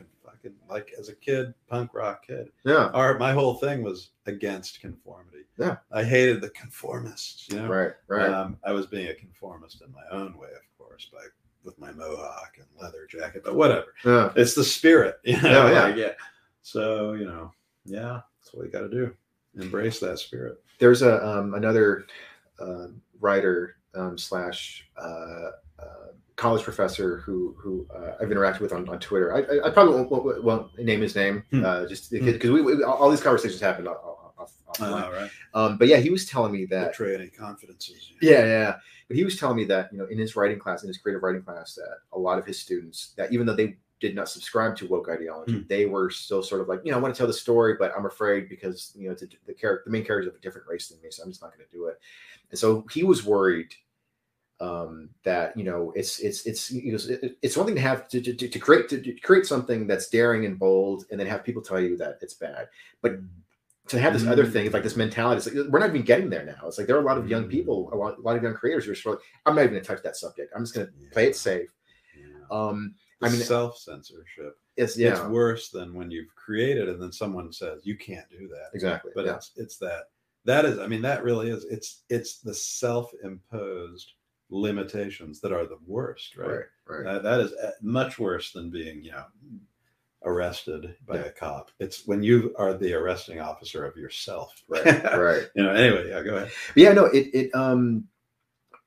[0.69, 2.89] Like as a kid punk rock kid Yeah.
[2.95, 5.45] our my whole thing was against conformity.
[5.59, 5.77] Yeah.
[5.93, 7.49] I hated the conformists.
[7.51, 7.93] You know, Right.
[8.09, 8.29] Right.
[8.31, 11.21] Um, I was being a conformist in my own way, of course, by
[11.63, 13.95] with my mohawk and leather jacket, but whatever.
[14.05, 14.33] yeah.
[14.37, 15.17] It's the spirit.
[15.25, 15.67] You know?
[15.69, 15.83] Yeah, yeah.
[15.85, 16.13] like, yeah.
[16.63, 17.53] So you know,
[17.87, 19.15] yeah, that's what we got to do.
[19.57, 20.61] Embrace that spirit.
[20.81, 22.07] There's a um, another
[22.59, 22.89] uh,
[23.21, 28.99] writer um, slash uh, uh, college professor who who uh, I've interacted with on, on
[28.99, 29.33] Twitter.
[29.35, 31.65] I, I, I probably won't, won't, won't name his name Hmm.
[31.65, 33.99] uh, just because we, we all these conversations happen off,
[34.39, 35.13] off, off, All offline.
[35.13, 35.31] right.
[35.55, 38.13] Um, but yeah, he was telling me that Betray any confidences.
[38.21, 38.77] Yeah, yeah.
[39.07, 41.23] But he was telling me that, you know, in his writing class, in his creative
[41.23, 44.75] writing class, that a lot of his students, that even though they did not subscribe
[44.77, 45.67] to woke ideology, Hmm.
[45.69, 47.93] they were still sort of like, you know, I want to tell the story, but
[47.97, 50.43] I'm afraid because, you know, it's a, the character, the main character is of a
[50.43, 52.01] different race than me, so I'm just not going to do it.
[52.51, 53.73] And so he was worried
[54.65, 56.99] um that you know it's it's it's you know,
[57.43, 60.45] it's one thing to have to, to, to create to, to create something that's daring
[60.47, 62.69] and bold and then have people tell you that it's bad
[63.03, 63.13] but
[63.89, 66.31] to have this other thing, it's like this mentality, it's like we're not even getting
[66.31, 66.67] there now.
[66.67, 68.55] It's like there are a lot of young people, a lot, a lot of young
[68.55, 70.53] creators who are sort of like, I'm not even going to touch that subject.
[70.57, 71.69] I'm just going to play it safe.
[72.19, 72.47] Yeah.
[72.51, 74.57] Um, The I mean, self censorship.
[74.79, 78.71] it's It's worse than when you've created and then someone says you can't do that.
[78.73, 79.13] exactly.
[79.15, 79.35] but yeah.
[79.35, 80.05] it's it's that
[80.45, 84.13] that is i mean that really is it's it's the self-imposed
[84.51, 87.05] limitations that are the worst right, right, right.
[87.05, 89.25] That, that is uh, much worse than being you know
[90.25, 91.23] arrested by Yeah.
[91.27, 94.85] a cop it's when you are the arresting officer of yourself right,
[95.15, 95.47] right.
[95.55, 98.07] you know anyway yeah go ahead yeah, no, it it um,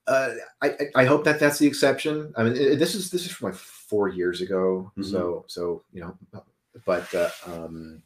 [0.07, 0.31] uh,
[0.61, 2.33] I I- hope that that's the exception.
[2.37, 5.03] I mean, it, this is this is from like four years ago, Mhm.
[5.05, 6.17] so so you know,
[6.85, 8.01] but uh, um,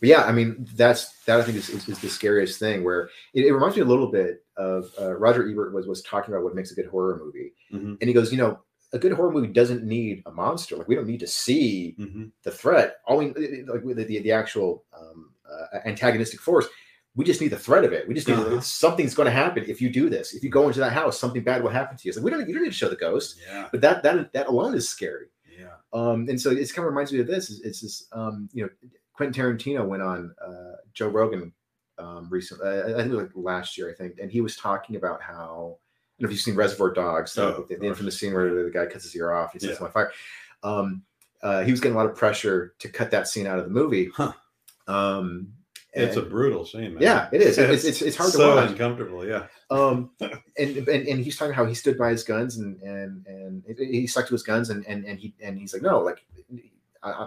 [0.00, 2.82] but yeah, I mean, that's that I think is, is, is the scariest thing.
[2.84, 6.32] Where it, it reminds me a little bit of uh, Roger Ebert was was talking
[6.34, 7.98] about what makes a good horror movie, Mhm.
[8.00, 8.60] and he goes, you know,
[8.92, 10.76] a good horror movie doesn't need a monster.
[10.76, 12.96] Like we don't need to see hmm the threat.
[13.06, 16.66] All we like the the, the actual um, uh, antagonistic force.
[17.16, 18.06] We just need the threat of it.
[18.08, 18.60] We just need Uh-huh.
[18.60, 20.32] something's going to happen if you do this.
[20.32, 22.08] If you go into that house, something bad will happen to you.
[22.10, 24.32] It's like we don't you don't need to show the ghost, yeah but that that
[24.32, 25.26] that alone is scary.
[25.58, 27.50] yeah Um, and so it's kind of reminds me of this.
[27.50, 28.70] It's, it's this, um, you know,
[29.20, 31.52] Quentin Tarantino went on uh, Joe Rogan
[31.98, 32.66] um, recently.
[32.66, 35.20] Uh, I think it was like last year, I think, and he was talking about
[35.20, 35.76] how.
[36.18, 38.64] I don't know if you've seen Reservoir Dogs, Oh, the, the, the infamous scene where
[38.64, 39.86] the guy cuts his ear off, he sets Yeah.
[39.86, 40.12] on fire.
[40.62, 41.02] Um,
[41.42, 43.70] uh, he was getting a lot of pressure to cut that scene out of the
[43.70, 44.10] movie.
[44.14, 44.32] Huh.
[44.86, 45.52] Um,
[45.92, 47.02] it's a brutal scene man.
[47.02, 47.58] yeah, it is.
[47.58, 51.52] It's, it's, it's hard so to watch uncomfortable yeah um and, and and he's talking
[51.52, 54.86] how he stood by his guns and and and he stuck to his guns and
[54.86, 56.24] and and he and he's like no like
[57.02, 57.26] I,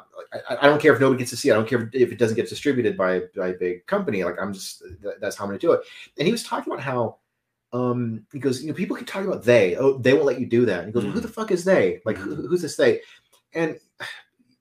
[0.63, 1.53] I, don't care if nobody gets to see it.
[1.53, 4.23] I don't care if it doesn't get distributed by by a big company.
[4.23, 5.81] Like I'm just that, that's how I'm going to do it.
[6.17, 7.17] And he was talking about how
[7.73, 10.45] um he goes you know people can talk about they oh they won't let you
[10.45, 10.79] do that.
[10.79, 13.01] And he goes well, who the fuck is they like who, who's this they
[13.53, 13.79] and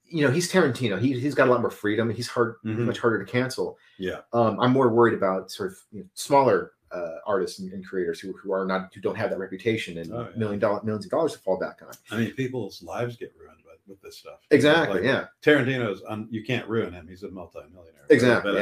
[0.06, 0.98] you know he's Tarantino.
[1.00, 2.10] He he's got a lot more freedom.
[2.10, 2.78] He's hard Mhm.
[2.84, 3.78] much harder to cancel.
[3.98, 7.86] yeah Um, I'm more worried about sort of you know, smaller uh, artists and, and
[7.86, 10.38] creators who, who are not who don't have that reputation and Oh, yeah.
[10.38, 11.92] million dollar millions of dollars to fall back on.
[12.10, 15.00] i mean people's lives get ruined by, with this stuff Exactly.
[15.00, 15.26] Like, yeah.
[15.42, 17.06] Tarantino's um, you can't ruin him.
[17.08, 18.06] He's a multimillionaire.
[18.10, 18.52] Exactly.
[18.52, 18.60] But, uh,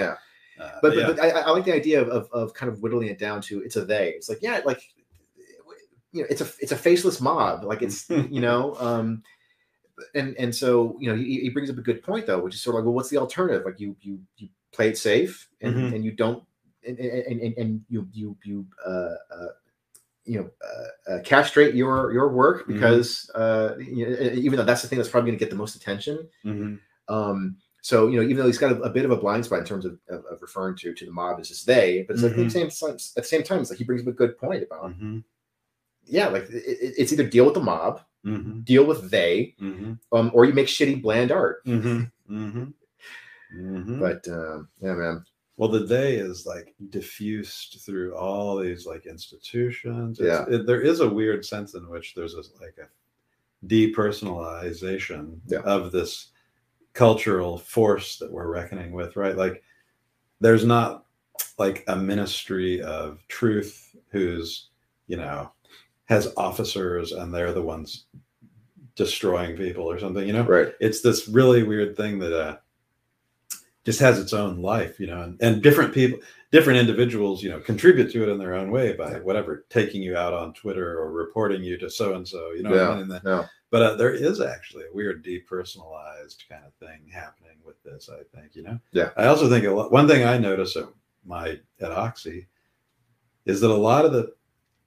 [0.59, 0.65] yeah.
[0.65, 1.07] uh, But yeah.
[1.07, 3.41] but, but I, I like the idea of, of of kind of whittling it down
[3.43, 4.11] to it's a they.
[4.11, 4.83] It's like yeah, like
[6.13, 7.65] you know, it's a it's a faceless mob.
[7.65, 8.75] Like it's you know.
[8.81, 9.23] um
[10.15, 12.63] and and so you know he, he brings up a good point though, which is
[12.63, 13.63] sort of like, well, what's the alternative?
[13.67, 15.95] Like you you you play it safe and Mhm.
[15.95, 16.43] and you don't
[16.87, 19.47] and and, and, and you you you uh, uh
[20.31, 22.67] you know uh, uh, castrate your your work Mhm.
[22.75, 24.17] because uh you know,
[24.47, 26.79] even though that's the thing that's probably going to get the most attention Mhm.
[27.09, 29.59] um so you know even though he's got a, a bit of a blind spot
[29.59, 32.23] in terms of, of, of referring to to the mob as just they but it's
[32.23, 34.21] like at the same time at the same time it's like he brings up a
[34.23, 35.25] good point about Mhm.
[36.05, 38.65] yeah like it, it- it's either deal with the mob Mhm.
[38.65, 39.55] deal with they
[40.13, 41.63] um or you make shitty bland art
[43.99, 45.25] but um yeah man
[45.61, 50.19] Well, the day is like diffused through all these like institutions.
[50.19, 50.55] It's- Yeah.
[50.57, 52.89] it- there is a weird sense in which there's a, like a
[53.67, 55.59] depersonalization Yeah.
[55.61, 56.29] of this
[56.95, 59.37] cultural force that we're reckoning with, right?
[59.37, 59.63] Like
[60.41, 61.05] there's not
[61.59, 64.71] like a ministry of truth who's,
[65.09, 65.53] you know,
[66.07, 68.07] has officers and they're the ones
[68.97, 70.43] destroying people or something, you know?
[70.47, 70.73] Right.
[70.81, 72.57] It's this really weird thing that uh
[73.85, 76.19] just has its own life, you know, and, and different people,
[76.51, 80.17] different individuals, you know, contribute to it in their own way by whatever, taking you
[80.17, 82.71] out on Twitter or reporting you to so and so, you know.
[82.71, 82.91] what I Yeah.
[82.95, 83.03] mean?
[83.03, 83.45] And the- No.
[83.71, 88.11] but uh, there is actually a weird depersonalized kind of thing happening with this.
[88.13, 88.79] I think you know.
[88.93, 89.11] Yeah.
[89.17, 90.85] I also think a lot, one thing I notice at
[91.25, 92.49] my at Oxy
[93.47, 94.33] is that a lot of the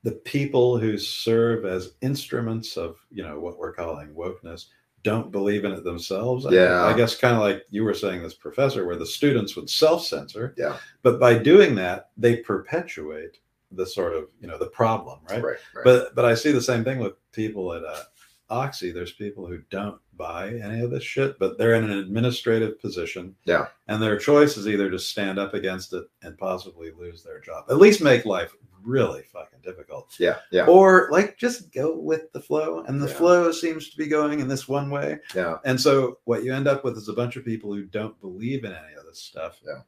[0.03, 4.65] the people who serve as instruments of you know what we're calling wokeness
[5.03, 6.45] don't believe in it themselves.
[6.45, 6.83] I- Yeah.
[6.85, 10.05] I, guess kind of like you were saying, this professor, where the students would self
[10.05, 10.53] censor.
[10.57, 10.77] Yeah.
[11.01, 13.37] But by doing that, they perpetuate
[13.71, 15.41] the sort of you know the problem, right?
[15.43, 15.57] Right.
[15.75, 15.83] Right.
[15.83, 18.03] But but I see the same thing with people at uh,
[18.49, 18.91] Oxy.
[18.91, 23.35] There's people who don't buy any of this shit, but they're in an administrative position.
[23.45, 23.67] Yeah.
[23.87, 27.65] And their choice is either to stand up against it and possibly lose their job,
[27.69, 30.37] at least make life really fucking difficult, yeah.
[30.51, 30.65] Yeah.
[30.67, 32.83] or like just go with the flow.
[32.87, 33.13] And the Yeah.
[33.13, 35.19] flow seems to be going in this one way.
[35.35, 35.57] Yeah.
[35.65, 38.63] And so what you end up with is a bunch of people who don't believe
[38.63, 39.81] in any of this stuff, Yeah.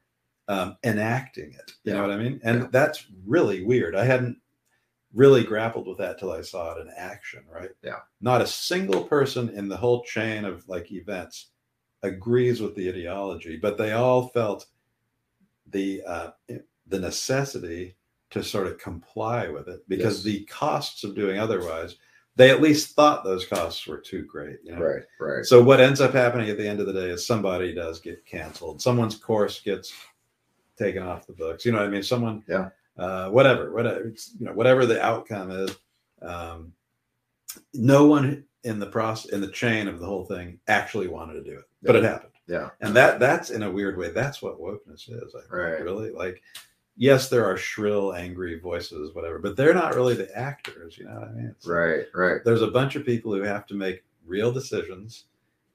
[0.47, 1.73] um, enacting it.
[1.83, 2.39] You know what I mean?
[2.43, 2.67] And Yeah.
[2.71, 3.95] that's really weird.
[3.95, 4.39] I hadn't
[5.13, 7.43] really grappled with that till I saw it in action.
[7.49, 7.71] Right?
[7.81, 7.99] Yeah.
[8.21, 11.51] Not a single person in the whole chain of like events
[12.03, 14.67] agrees with the ideology, but they all felt
[15.67, 16.31] the uh,
[16.87, 17.95] the necessity
[18.35, 20.23] to sort of comply with it because Yes.
[20.23, 21.95] the costs of doing otherwise
[22.37, 25.03] they at least thought those costs were too great you know Right.
[25.19, 25.45] Right.
[25.45, 28.25] so what ends up happening at the end of the day is somebody does get
[28.25, 28.81] canceled.
[28.81, 29.93] Someone's course gets
[30.77, 31.65] taken off the books.
[31.65, 32.03] You know what I mean?
[32.03, 32.69] Someone, Yeah.
[32.97, 35.69] uh, whatever, whatever, it's, you know, whatever the outcome is.
[36.21, 36.73] Um,
[37.73, 41.43] no one in the process, in the chain of the whole thing, actually wanted to
[41.43, 42.33] do it, but it happened.
[42.47, 42.71] Yeah.
[42.81, 44.09] And that that's in a weird way.
[44.09, 45.33] That's what wokeness is.
[45.33, 45.81] I think, Right.
[45.81, 46.41] Really, like,
[46.97, 50.97] yes, there are shrill, angry voices, whatever, but they're not really the actors.
[50.97, 51.45] You know what I mean?
[51.47, 52.05] It's- Right.
[52.13, 52.41] Right.
[52.45, 55.25] there's a bunch of people who have to make real decisions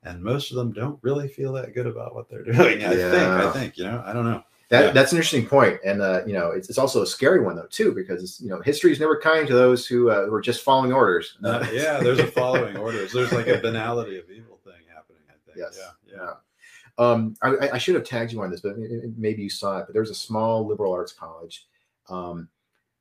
[0.02, 3.12] and most of them don't really feel that good about what they're doing i think
[3.14, 4.90] i think you know i don't know That, Yeah.
[4.92, 7.66] That's an interesting point, and uh, you know, it's, it's also a scary one though
[7.70, 10.62] too, because you know, history is never kind to those who uh, who are just
[10.64, 11.36] following orders.
[11.44, 15.34] Uh, yeah there's a following orders there's like a banality of evil thing happening i
[15.44, 15.76] think Yes.
[15.78, 16.32] yeah yeah Yeah.
[17.01, 18.76] Um, I, I- should have tagged you on this, but
[19.16, 19.86] maybe- you saw it.
[19.86, 21.66] But there's a small liberal arts college.
[22.09, 22.48] Um,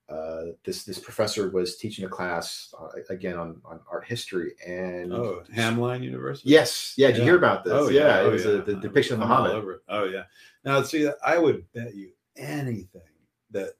[0.09, 5.13] uh, this this professor was teaching a class uh, again on, on art history, and
[5.13, 7.07] oh hamline university yes, yeah.
[7.07, 7.73] Did you hear about this?
[7.73, 8.51] oh yeah, yeah, it oh, was yeah.
[8.51, 9.79] a, the depiction of Muhammad.
[9.87, 10.23] oh yeah
[10.65, 13.01] now see i would bet you anything
[13.51, 13.73] that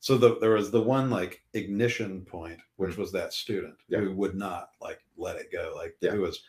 [0.00, 4.34] so the, there was the one like ignition point which was that student who would
[4.34, 6.42] not like let it go like who was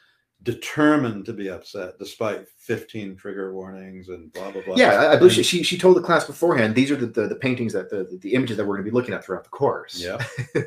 [0.43, 5.33] determined to be upset despite 15 trigger warnings and blah blah blah Yeah, I, believe
[5.33, 6.75] she, she she told the class beforehand.
[6.75, 8.95] These are the, the, the paintings that the, the images that we're going to be
[8.95, 9.99] looking at throughout the course.
[10.01, 10.17] yeah
[10.55, 10.65] and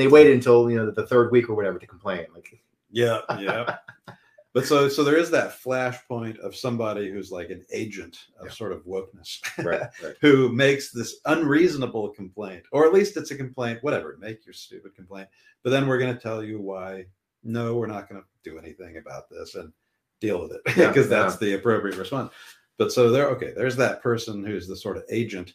[0.00, 2.26] they waited until you know the third week or whatever to complain.
[2.34, 2.60] Like,
[2.90, 3.76] yeah yeah
[4.52, 8.52] but so so there is that flashpoint of somebody who's like an agent of Yeah.
[8.52, 10.14] sort of wokeness right, right.
[10.20, 14.94] who makes this unreasonable complaint, or at least it's a complaint, whatever, make your stupid
[14.96, 15.28] complaint.
[15.62, 17.06] But then we're going to tell you why,
[17.44, 19.72] no, we're not going to do anything about this and
[20.20, 22.32] deal with it Yeah, because that's the appropriate response.
[22.78, 25.54] But so there, okay, there's that person who's the sort of agent.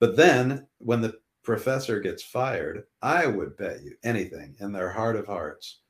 [0.00, 5.16] But then when the professor gets fired, I would bet you anything in their heart
[5.16, 5.80] of hearts,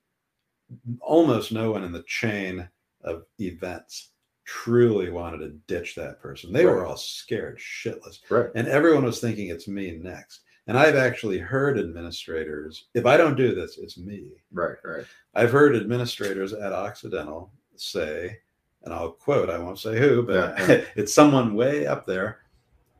[1.00, 2.68] almost no one in the chain
[3.02, 4.10] of events
[4.44, 6.52] truly wanted to ditch that person.
[6.52, 8.20] They were all scared shitless.
[8.30, 8.48] Right.
[8.54, 10.40] And everyone was thinking it's me next.
[10.68, 14.28] And I've actually heard administrators, if I don't do this, it's me.
[14.52, 15.04] Right, right.
[15.34, 18.38] I've heard administrators at Occidental say,
[18.84, 22.40] and I'll quote, I won't say who, but Yeah, it's someone way up there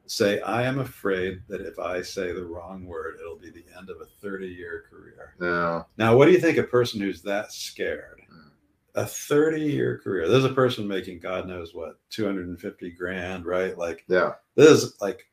[0.07, 3.91] say, I am afraid that if I say the wrong word, it'll be the end
[3.91, 5.35] of a 30 year career.
[5.39, 5.85] No.
[5.99, 8.23] Now, what do you think a person who's that scared?
[8.33, 8.51] Mm.
[8.95, 10.27] A 30 year career.
[10.27, 13.77] There's a person making God knows what, 250 grand, right?
[13.77, 14.33] Like, Yeah.
[14.55, 15.27] this is like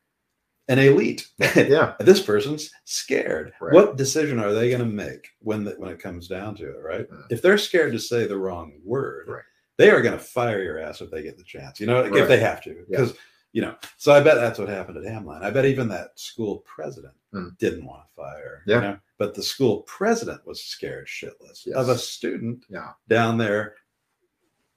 [0.67, 1.27] an elite.
[1.55, 1.93] Yeah.
[1.99, 3.53] this person's scared.
[3.61, 3.73] Right.
[3.73, 6.81] What decision are they going to make when the, when it comes down to it,
[6.83, 7.09] right?
[7.09, 7.23] Mm.
[7.29, 9.43] If they're scared to say the wrong word, Right.
[9.77, 11.79] they are going to fire your ass if they get the chance.
[11.79, 12.15] You know, Right.
[12.15, 12.83] if they have to, Yeah.
[12.89, 13.13] because
[13.53, 13.73] you know.
[13.97, 15.41] So I bet that's what happened at Hamline.
[15.41, 17.57] I bet even that school president Mm.
[17.57, 18.63] didn't want to fire.
[18.67, 18.75] Yeah.
[18.75, 18.97] You know?
[19.17, 21.75] But the school president was scared shitless Yes.
[21.75, 22.91] of a student Yeah.
[23.07, 23.75] down there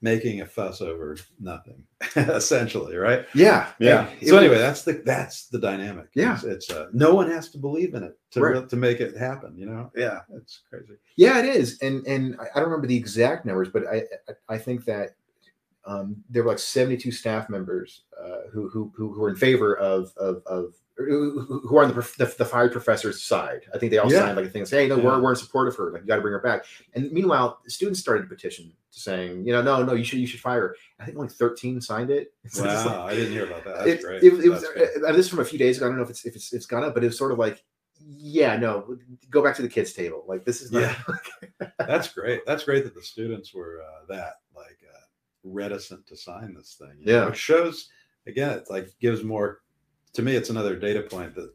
[0.01, 1.83] making a fuss over nothing,
[2.15, 3.25] essentially, right?
[3.35, 4.09] Yeah, Yeah.
[4.25, 6.07] So anyway, that's the that's the dynamic.
[6.15, 6.35] Yeah.
[6.35, 8.69] It's, it's uh, no one has to believe in it to Right.
[8.69, 9.57] to make it happen.
[9.57, 9.91] You know.
[9.95, 10.93] Yeah, it's crazy.
[11.17, 14.03] Yeah, it is, and and I don't remember the exact numbers, but I,
[14.47, 15.11] I think that
[15.89, 19.75] um, there were like seventy two staff members uh, who, who who were in favor
[19.77, 23.61] of of of who are on the, prof- the the fired professor's side.
[23.73, 24.19] I think they all Yeah.
[24.19, 25.05] signed like a thing saying, "Hey, no, Yeah.
[25.05, 25.91] we're we're in support of her.
[25.91, 29.53] Like, you got to bring her back." And meanwhile, students started a petition saying, "You
[29.53, 32.33] know, no, no, you should you should fire her." I think only thirteen signed it.
[32.49, 33.77] So Wow, like- I didn't hear about that.
[33.77, 34.23] That's it, great.
[34.23, 34.89] it, it was That's great.
[35.07, 35.85] uh, this is from a few days ago.
[35.85, 37.39] I don't know if it's if it's it's gone up, but it was sort of
[37.39, 37.63] like,
[38.01, 38.97] yeah, no,
[39.29, 40.25] go back to the kids' table.
[40.27, 40.81] Like this is not,
[41.61, 41.67] Yeah.
[41.79, 42.45] That's great.
[42.45, 44.33] That's great that the students were uh, that
[45.53, 46.95] reticent to sign this thing.
[46.99, 47.25] you know, Yeah.
[47.27, 47.89] which shows
[48.27, 49.61] again, it's like gives more.
[50.13, 51.51] To me, it's another data point that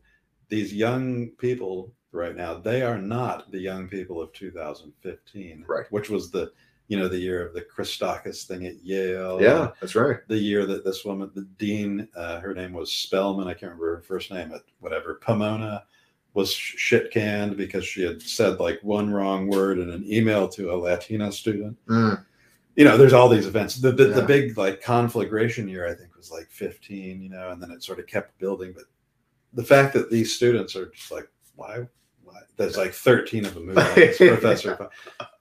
[0.48, 5.86] these young people right now they are not the young people of 2015, Right.
[5.90, 6.52] Which was the
[6.86, 9.40] you know the year of the Christakis thing at Yale.
[9.40, 10.18] yeah, that's right.
[10.28, 13.48] the year that this woman, the dean, uh, her name was Spellman.
[13.48, 15.14] I can't remember her first name, at whatever.
[15.14, 15.84] Pomona
[16.34, 20.72] was shit canned because she had said like one wrong word in an email to
[20.72, 21.78] a Latina student.
[21.86, 22.22] Mm,
[22.76, 23.76] You know, there's all these events.
[23.76, 27.22] The the, the big like conflagration year, I think, was like 15.
[27.22, 28.72] You know, and then it sort of kept building.
[28.74, 28.84] But
[29.52, 31.86] the fact that these students are just like, why?
[32.24, 32.40] why?
[32.56, 34.88] There's like 13 of them this professor.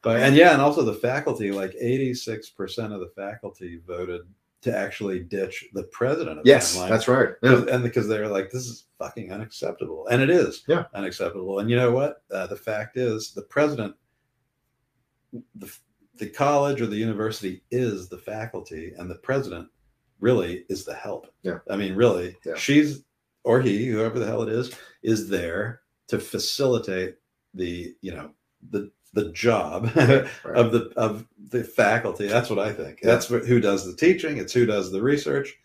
[0.01, 4.21] But and yeah, and also the faculty, like 86% of the faculty voted
[4.61, 7.29] to actually ditch the president of yes, that's right.
[7.41, 7.65] Yeah.
[7.69, 10.85] and because they're like, this is fucking unacceptable, and it is Yeah.
[10.93, 11.59] unacceptable.
[11.59, 12.23] And you know what?
[12.31, 13.95] Uh, the fact is, the president,
[15.55, 15.73] the
[16.15, 19.67] the college or the university is the faculty, and the president
[20.19, 21.27] really is the help.
[21.43, 21.59] Yeah.
[21.69, 22.55] I mean, really, Yeah.
[22.55, 23.03] she's
[23.43, 27.15] or he, whoever the hell it is, is there to facilitate
[27.53, 28.31] the you know
[28.69, 30.27] the the job Right.
[30.45, 32.27] of the of the faculty.
[32.27, 32.99] That's what I think.
[33.01, 33.11] Yeah.
[33.11, 34.37] That's what, who does the teaching.
[34.37, 35.55] It's who does the research.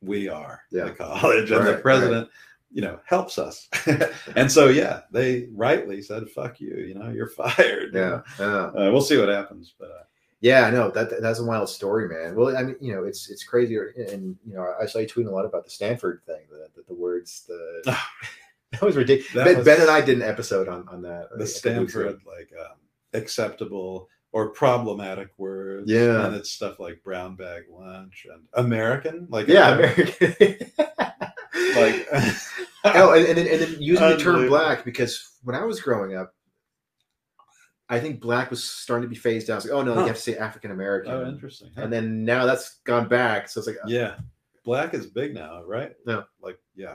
[0.00, 0.84] We are Yeah.
[0.84, 2.28] the college, and Right, the president,
[2.76, 3.68] you know, helps us.
[4.36, 7.94] and so, yeah, they rightly said, "Fuck you." You know, you're fired.
[7.94, 8.66] yeah, yeah.
[8.76, 10.02] Uh, we'll see what happens, but uh,
[10.42, 10.68] yeah.
[10.68, 12.36] No, that that's a wild story, man.
[12.36, 13.76] Well, I mean, you know, it's it's crazy,
[14.12, 16.82] and you know, I saw you tweeting a lot about the Stanford thing, the the,
[16.88, 17.80] the words, the
[18.72, 19.32] that was ridiculous.
[19.32, 21.30] That Ben, was- ben and I did an episode on on that.
[21.30, 21.44] the ago.
[21.46, 22.76] Stanford like um,
[23.14, 25.90] acceptable or problematic words.
[25.90, 26.26] Yeah.
[26.26, 30.58] and it's stuff like brown bag lunch and American, like Yeah, uh, American.
[31.76, 32.06] Like
[32.84, 36.14] oh, and, and then, and then using the term black because when I was growing
[36.16, 36.34] up,
[37.88, 39.56] I think black was starting to be phased out.
[39.58, 40.00] It's like, oh no, Huh.
[40.00, 41.12] you have to say African American.
[41.12, 41.70] oh, interesting.
[41.76, 43.48] and then now that's gone back.
[43.48, 44.16] So it's like, yeah
[44.64, 46.22] black is big now right Yeah.
[46.42, 46.94] like yeah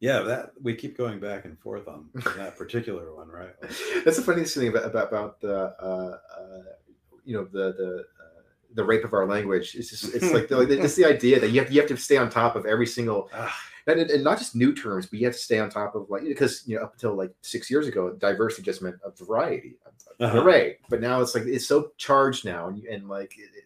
[0.00, 3.70] yeah that we keep going back and forth on that particular one right Like,
[4.04, 6.62] that's the funniest thing about about, about the uh, uh,
[7.24, 8.13] you know the the uh,
[8.74, 9.74] the rape of our language.
[9.74, 12.16] It's just it's like the, it's the idea that you have you have to stay
[12.16, 13.30] on top of every single
[13.86, 16.22] and, and not just new terms, but you have to stay on top of like
[16.24, 20.24] because you know up until like six years ago, diversity just meant a variety, a-
[20.24, 20.42] Uh-huh.
[20.42, 20.78] array.
[20.88, 23.32] But now it's like it's so charged now, and, and like.
[23.38, 23.64] It, it-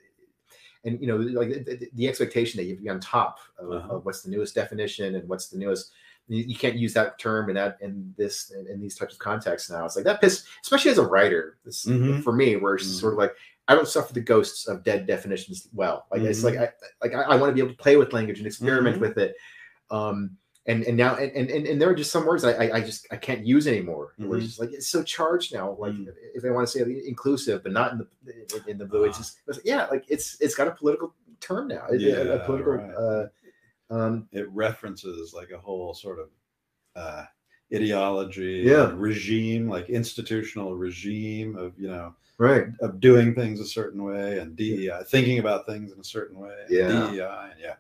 [0.85, 3.73] and you know, like the, the- expectation that you have to be on top of,
[3.73, 3.97] Uh-huh.
[3.97, 5.91] of what's the newest definition and what's the newest
[6.29, 9.19] you, you can't use that term in that in this in, in these types of
[9.19, 9.85] contexts now.
[9.85, 11.59] It's like that piss, especially as a writer.
[11.65, 12.23] This Mhm.
[12.23, 13.01] for me, where it's Mhm.
[13.01, 13.35] sort of like
[13.69, 15.69] I don't suffer the ghosts of dead definitions.
[15.75, 16.45] Well, like it's Mhm.
[16.45, 18.97] like I like I, I want to be able to play with language and experiment
[18.97, 19.01] Mhm.
[19.01, 19.37] with it.
[19.91, 22.81] Um, and and now and, and and there are just some words I I, I
[22.81, 24.15] just I can't use anymore.
[24.17, 25.77] Where it's just like it's so charged now.
[25.79, 26.09] Like Mhm.
[26.35, 29.17] if I want to say inclusive, but not in the in, in the blue, it's
[29.17, 29.21] Ah.
[29.21, 31.87] just it's yeah, like it's it's got a political term now.
[31.91, 32.73] It- a- a, Yeah, political.
[32.75, 32.95] right.
[32.95, 33.29] Uh,
[33.91, 36.29] um, it references like a whole sort of
[36.97, 37.25] uh
[37.75, 38.93] ideology Yeah.
[38.95, 42.67] regime like institutional regime of you know right.
[42.81, 46.55] of doing things a certain way and DEI, thinking about things in a certain way.
[46.69, 47.11] and Yeah.
[47.11, 47.75] DEI, and yeah,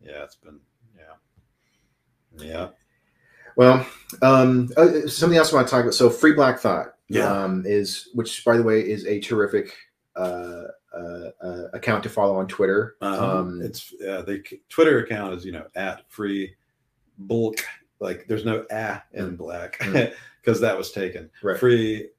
[0.00, 0.60] yeah, it's been,
[0.96, 2.68] yeah, yeah,
[3.56, 3.86] Well,
[4.22, 5.94] um, uh, something else I want to talk about.
[5.94, 7.30] So, Free Black Thought, Yeah.
[7.44, 9.72] um, is which, by the way, is a terrific
[10.16, 10.64] uh,
[10.96, 12.96] uh, uh, account to follow on Twitter.
[13.00, 16.54] um, Um, it's uh, the Twitter account is you know at free
[17.18, 17.64] bulk,
[18.00, 19.36] like there's no a in Mm.
[19.36, 20.12] black Mm.
[20.40, 21.30] because that was taken.
[21.42, 21.58] Right.
[21.58, 22.10] Free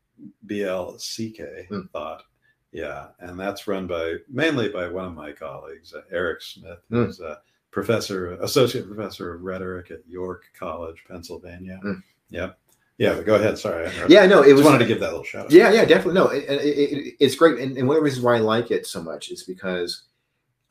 [0.46, 1.90] B L C K Mm.
[1.92, 2.24] thought.
[2.72, 7.06] Yeah, and that's run by mainly by one of my colleagues, uh, Erec Smith, Mm.
[7.06, 7.40] who's a
[7.72, 11.80] professor, associate professor of rhetoric at York College, Pennsylvania.
[11.84, 12.04] Mm.
[12.30, 12.60] Yep.
[12.98, 13.58] Yeah, but go ahead.
[13.58, 13.88] Sorry.
[13.88, 15.52] I yeah, no, it I was just wanted to give that little shout out.
[15.52, 16.14] Yeah, yeah, definitely.
[16.14, 18.72] No, it, it, it, it's great, and, and one of the reasons why I like
[18.72, 20.04] it so much is because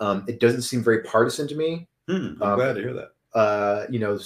[0.01, 1.87] um, it doesn't seem very partisan to me.
[2.09, 3.11] Hmm, I'm Um, glad to hear that.
[3.39, 4.17] Uh, you know,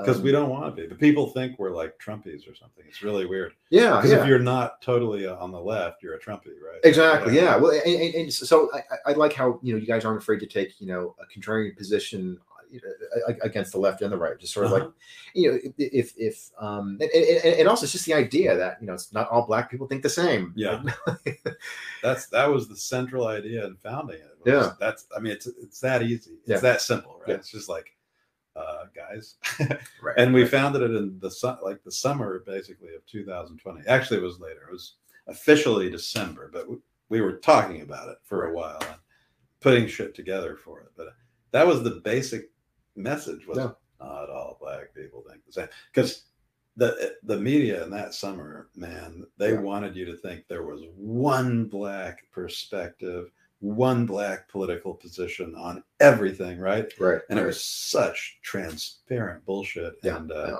[0.00, 0.86] because um, we don't want to be.
[0.88, 2.84] But people think we're like Trumpies or something.
[2.88, 3.52] It's really weird.
[3.70, 4.20] yeah, Because yeah.
[4.22, 6.80] if you're not totally uh, on the left, you're a Trumpy, right?
[6.84, 7.34] Exactly.
[7.34, 7.56] Yeah.
[7.56, 10.40] Well, and, and, and so I, I- like how you know you guys aren't afraid
[10.40, 12.38] to take you know a contrarian position
[13.42, 14.38] against the left and the right.
[14.38, 14.84] Just sort of Uh-huh.
[14.84, 14.92] like
[15.34, 17.10] you know if if um and,
[17.60, 20.02] and, also it's just the idea that you know it's not all black people think
[20.02, 20.52] the same.
[20.54, 20.82] Yeah.
[22.02, 24.36] That's that was the central idea in founding it.
[24.44, 24.72] was Yeah.
[24.78, 26.32] That's I mean it's it's that easy.
[26.32, 26.58] It's Yeah.
[26.58, 27.28] that simple, right?
[27.30, 27.34] Yeah.
[27.36, 27.94] It's just like
[28.56, 29.36] uh guys.
[30.02, 30.16] right.
[30.18, 30.50] and we right.
[30.50, 33.86] founded it in the su- like the summer basically of 2020.
[33.86, 34.62] Actually it was later.
[34.68, 34.94] It was
[35.26, 36.76] officially December, but we,
[37.08, 38.96] we were talking about it for a while and
[39.60, 40.88] putting shit together for it.
[40.96, 41.08] But
[41.52, 42.50] that was the basic
[42.96, 43.70] message was Yeah.
[44.00, 46.24] not all black people think the same because
[46.76, 49.60] the the media in that summer man they Yeah.
[49.60, 53.30] wanted you to think there was one black perspective
[53.60, 56.92] one black political position on everything right?
[56.98, 57.20] Right.
[57.28, 59.94] and it was such transparent bullshit.
[60.02, 60.56] Yeah, and uh yeah.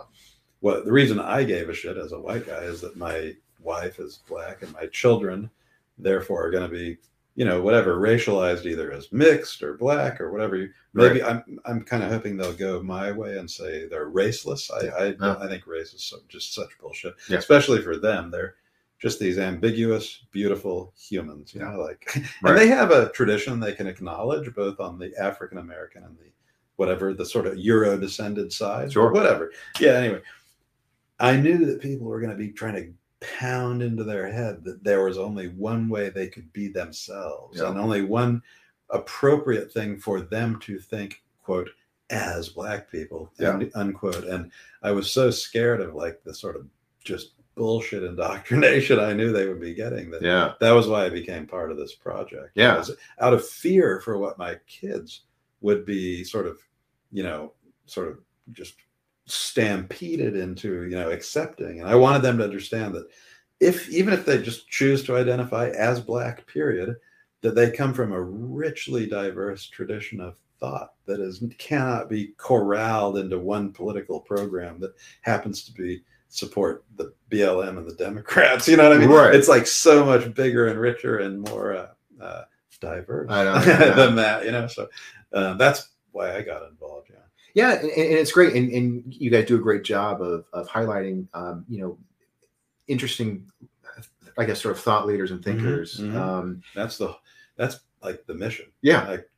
[0.61, 3.99] what the reason i gave a shit as a white guy is that my wife
[4.01, 5.51] is black and my children
[5.99, 6.96] therefore are going to be
[7.34, 11.82] you know whatever racialized either as mixed or black or whatever you maybe i'm i'm
[11.82, 14.70] kind of hoping they'll go my way and say they're raceless.
[14.72, 15.36] I I, Yeah.
[15.40, 18.30] I think race is so, just such bullshit especially for them.
[18.30, 18.57] They're
[19.01, 22.05] just these ambiguous beautiful humans you know like
[22.42, 22.51] Right.
[22.51, 26.30] and they have a tradition they can acknowledge both on the african american and the
[26.76, 29.12] whatever the sort of euro descended side Sure.
[29.12, 30.20] whatever yeah anyway
[31.20, 32.92] i knew that people were going to be trying to
[33.38, 37.68] pound into their head that there was only one way they could be themselves Yeah.
[37.70, 38.42] and only one
[38.90, 41.70] appropriate thing for them to think quote
[42.11, 44.51] as black people and unquote and
[44.82, 46.66] i was so scared of like the sort of
[47.05, 50.54] just bullshit indoctrination i knew they would be getting that yeah.
[50.61, 52.50] that was why I became part of this project.
[52.54, 52.84] Yeah.
[53.20, 55.22] Out of fear for what my kids
[55.62, 56.59] would be sort of,
[57.11, 57.52] you know,
[57.86, 58.18] sort of
[58.52, 58.74] just
[59.24, 61.80] stampeded into, you know, accepting.
[61.80, 63.09] And I wanted them to understand that
[63.61, 66.94] if even if they just choose to identify as black, period,
[67.40, 73.16] that they come from a richly diverse tradition of thought that is cannot be corralled
[73.16, 78.68] into one political program that happens to be support the BLM and the Democrats.
[78.68, 79.08] You know what I mean?
[79.08, 79.34] Right.
[79.34, 81.88] It's like so much bigger and richer and more uh,
[82.22, 82.44] uh,
[82.80, 83.90] diverse I know, yeah.
[83.94, 84.44] than that.
[84.44, 84.88] You know, so
[85.32, 87.08] uh, that's why I got involved.
[87.10, 87.16] Yeah.
[87.54, 90.68] Yeah, and, and it's great, and, and you guys do a great job of of
[90.68, 91.98] highlighting, um, you know,
[92.86, 93.50] interesting,
[94.36, 95.98] I guess, sort of thought leaders and thinkers.
[95.98, 96.14] mhm.
[96.14, 97.16] Um, That's the
[97.56, 98.66] that's like the mission.
[98.82, 99.28] yeah, Like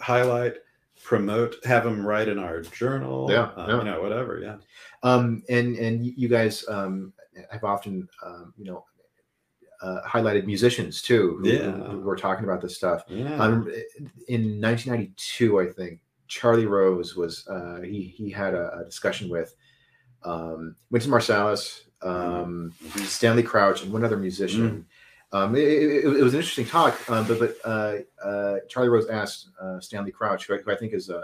[0.00, 0.54] highlight,
[1.06, 3.28] promote, have them write in our journal.
[3.30, 3.78] Yeah, uh, yeah.
[3.78, 4.40] you know, whatever.
[4.42, 4.56] Yeah.
[5.04, 7.12] um, and and you guys um,
[7.50, 8.84] have often, um, you know,
[9.80, 11.70] uh, highlighted musicians too, who, Yeah.
[11.70, 13.04] who were talking about this stuff.
[13.08, 13.36] Yeah.
[13.36, 13.70] Um,
[14.26, 19.54] in 1992, I think Charlie Rose was uh, he he had a, a discussion with
[20.24, 23.00] um, Wynton Marsalis, um, Mhm.
[23.06, 24.86] Stanley Crouch, and one other musician.
[25.32, 29.08] Um, it, it- it was an interesting talk, um, but but uh, uh, Charlie Rose
[29.08, 31.22] asked uh, Stanley Crouch, who I, who I think is a, uh,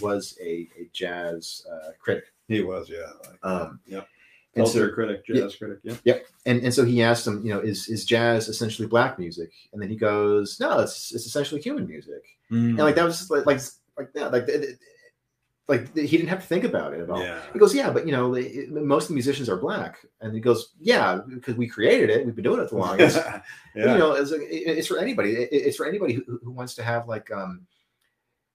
[0.00, 2.90] was a, a jazz uh, critic, he was.
[2.90, 3.06] Yeah.
[3.24, 4.08] Like, Um, yep.
[4.56, 5.78] and so- critic, jazz critic.
[5.84, 5.94] Yeah.
[6.04, 6.18] yeah.
[6.44, 9.52] and and so he asked him, you know, is is jazz essentially black music?
[9.72, 12.22] And then he goes, no, it's it's essentially human music.
[12.50, 13.60] And like that was just like like
[13.96, 14.78] like yeah, like it-
[15.68, 17.20] like he didn't have to think about it at all.
[17.22, 17.40] Yeah.
[17.52, 18.28] He goes, yeah, but you know,
[18.82, 22.34] most of the musicians are black, and he goes, yeah, because we created it, we've
[22.36, 23.16] been doing it the longest.
[23.74, 23.92] yeah.
[23.92, 25.32] You know, it's, it- it's for anybody.
[25.32, 27.66] It- It's for anybody who, who wants to have like, um,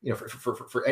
[0.02, 0.88] you know, for for, for, for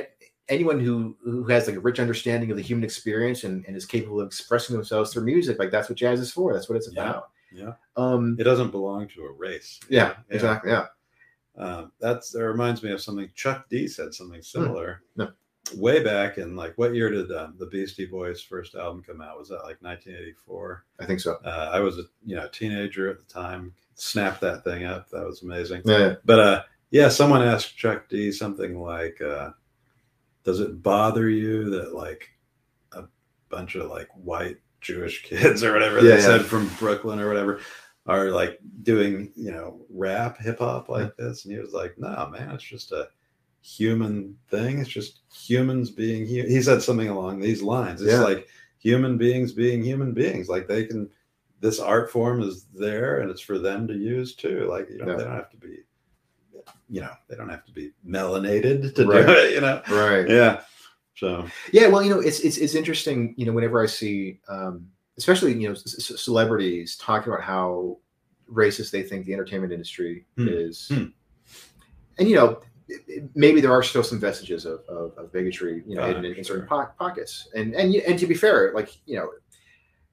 [0.50, 3.86] anyone who who has like a rich understanding of the human experience and, and is
[3.86, 5.58] capable of expressing themselves through music.
[5.60, 6.54] Like that's what jazz is for.
[6.54, 7.02] That's what it's Yeah.
[7.10, 7.30] about.
[7.52, 7.74] yeah.
[7.96, 9.80] Um, It doesn't belong to a race.
[9.90, 10.72] yeah, exactly.
[10.72, 10.88] Yeah.
[11.58, 15.02] Um, that's that reminds me of something Chuck D said something similar.
[15.16, 15.22] Hmm.
[15.24, 15.32] No.
[15.76, 19.38] Way back in like what year did um, the Beastie Boys first album come out?
[19.38, 20.86] Was that like 1984?
[21.00, 21.38] I think so.
[21.46, 23.74] Uh, I was a you know teenager at the time.
[23.96, 25.10] Snapped that thing up.
[25.10, 25.82] That was amazing.
[25.86, 26.16] Yeah.
[26.26, 29.52] But uh, yeah, someone asked Chuck D something like, uh,
[30.44, 32.30] "Does it bother you that like
[32.94, 33.04] a
[33.50, 36.22] bunch of like white Jewish kids or whatever Yeah, they yeah.
[36.22, 37.60] said from Brooklyn or whatever
[38.06, 42.30] are like doing you know rap hip hop like this?" And he was like, "No,
[42.32, 43.10] man, it's just a
[43.62, 44.80] human thing.
[44.80, 46.48] It's just humans being hu-.
[46.48, 48.02] He said something along these lines.
[48.02, 48.22] It's Yeah.
[48.22, 48.48] like
[48.78, 50.48] human beings being human beings.
[50.50, 51.10] Like they can."
[51.62, 54.66] This art form is there, and it's for them to use too.
[54.70, 55.18] Like you know, Yeah.
[55.18, 55.80] they don't have to be
[56.90, 59.26] you know, they don't have to be melanated to Right.
[59.26, 59.82] do it, you know.
[59.90, 60.28] Right.
[60.30, 60.62] Yeah.
[61.16, 63.34] So Yeah, well, you know, it's it's it's interesting.
[63.38, 67.98] You know, whenever I see, um, especially you know, c- celebrities talking about how
[68.50, 70.48] racist they think the entertainment industry Hmm.
[70.48, 71.06] is, Hmm.
[72.18, 72.62] and you know,
[73.36, 76.44] maybe there are still some vestiges of, of, of bigotry, you know, hidden in, in
[76.44, 76.86] certain sure.
[76.86, 77.50] po- pockets.
[77.56, 79.30] And and and to be fair, like you know,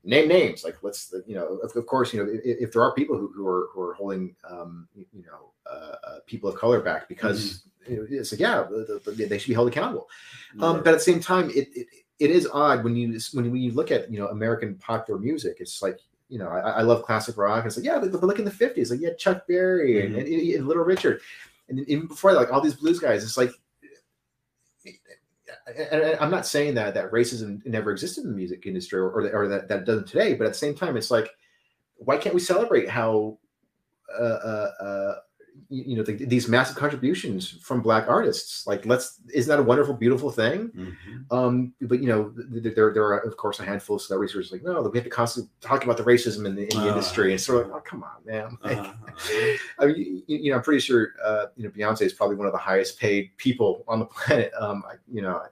[0.07, 0.65] name names.
[0.65, 3.31] Like let's you know, of, of course, you know, if, if there are people who,
[3.35, 7.65] who are who are holding, um, you know, uh, uh, people of color back because
[7.89, 10.09] you know, it's like yeah, the, the, they should be held accountable.
[10.61, 11.87] Um, but at the same time, it, it
[12.19, 15.59] it is odd when you when you look at you know American popular music.
[15.61, 15.99] It's like
[16.29, 17.67] you know I, I love classic rock.
[17.67, 20.27] It's like yeah, but, but look in the fifties, like yeah, Chuck Berry and, and,
[20.27, 21.21] and Little Richard,
[21.69, 23.25] and even before that, like all these blues guys.
[23.25, 23.51] It's like.
[25.91, 29.23] And I'm not saying that that racism never existed in the music industry or, or,
[29.25, 31.29] that, or that that doesn't today, but at the same time, it's like,
[31.97, 33.39] why can't we celebrate how
[34.17, 35.15] uh, uh, uh,
[35.69, 39.95] you, know the, these massive contributions from black artists like let's isn't that a wonderful
[39.95, 41.33] beautiful thing Mhm.
[41.33, 44.33] um but you know th- th- there, there are of course a handful of celebrities
[44.33, 46.69] who are like no we have to constantly talk about the racism in the, in
[46.81, 46.89] the Ah.
[46.89, 48.79] industry and sort of like oh come on man like,
[49.19, 49.57] Uh-huh.
[49.81, 52.47] I mean, you, you know i'm pretty sure uh you know beyonce is probably one
[52.47, 55.43] of the highest paid people on the planet um I, you know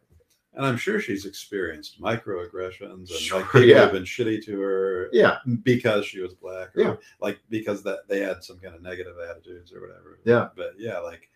[0.57, 3.80] And I'm sure she's experienced microaggressions and Sure, like people yeah.
[3.80, 6.96] have been shitty to her yeah because she was black or Yeah.
[7.20, 10.20] like because that they had some kind of negative attitudes or whatever.
[10.24, 10.48] Yeah.
[10.57, 11.28] But yeah, like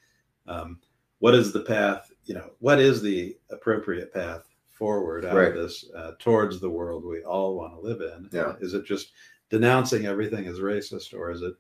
[0.47, 0.79] um
[1.21, 5.49] what is the path, you know, what is the appropriate path forward out Right.
[5.49, 8.29] of this uh, towards the world we all want to live in?
[8.33, 8.55] Yeah.
[8.61, 9.11] Is it just
[9.51, 11.55] denouncing everything as racist or is it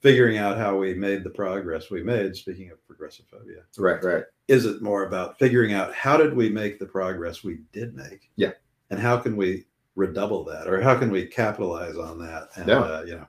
[0.00, 3.62] figuring out how we made the progress we made speaking of progressophobia?
[3.78, 4.24] right right.
[4.48, 8.30] Is it more about figuring out how did we make the progress we did make?
[8.36, 8.52] Yeah.
[8.90, 9.64] and how can we
[9.96, 12.48] redouble that or how can we capitalize on that?
[12.56, 12.78] And Yeah.
[12.80, 13.26] uh, you know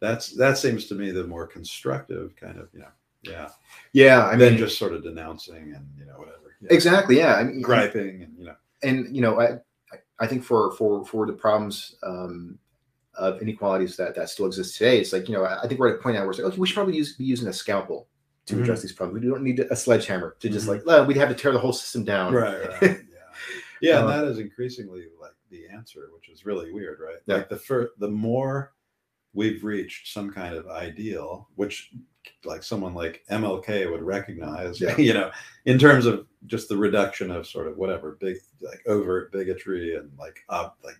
[0.00, 2.88] that's that seems to me the more constructive kind of you know
[3.22, 3.48] yeah.
[3.92, 6.36] Yeah i mean just sort of denouncing and you know whatever.
[6.70, 8.54] Exactly yeah i mean griping and you know.
[8.82, 9.44] and you know, I
[9.92, 12.58] I- I think for for for the problems um,
[13.14, 15.88] of inequalities that that still exist today, it's like you know, I I think we're
[15.90, 17.52] at a point now where it's like, okay, we should probably use be using a
[17.52, 18.08] scalpel
[18.46, 18.62] to Mhm.
[18.62, 19.22] address these problems.
[19.22, 20.68] We don't need a sledgehammer to just Mhm.
[20.70, 22.32] like well, we'd have to tear the whole system down.
[22.32, 22.82] right right
[23.12, 23.18] yeah
[23.80, 27.36] yeah Uh, and that is increasingly like the answer which is really weird right Yeah.
[27.36, 28.72] like the first the more
[29.34, 31.92] we've reached some kind of ideal which
[32.44, 34.96] like someone like mlk would recognize Yeah.
[35.08, 35.30] you know
[35.64, 40.10] in terms of just the reduction of sort of whatever big like overt bigotry and
[40.18, 40.98] like ob- like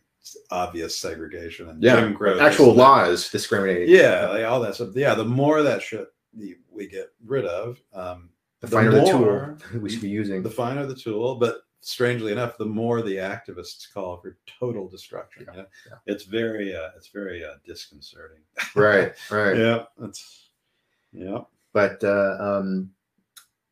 [0.51, 2.79] obvious segregation and Yeah, Jim Crow Actual that.
[2.81, 3.89] laws discriminate.
[3.89, 6.09] yeah like all that stuff yeah the more that shit
[6.71, 10.43] we get rid of um the finer the, tool we should be using.
[10.43, 15.47] the finer the tool but strangely enough the more the activists call for total destruction
[15.55, 18.39] Yeah, yeah, it's very uh it's very uh disconcerting
[18.75, 19.57] right, right.
[19.57, 20.51] yeah that's
[21.13, 21.39] yeah
[21.73, 22.91] But uh, um,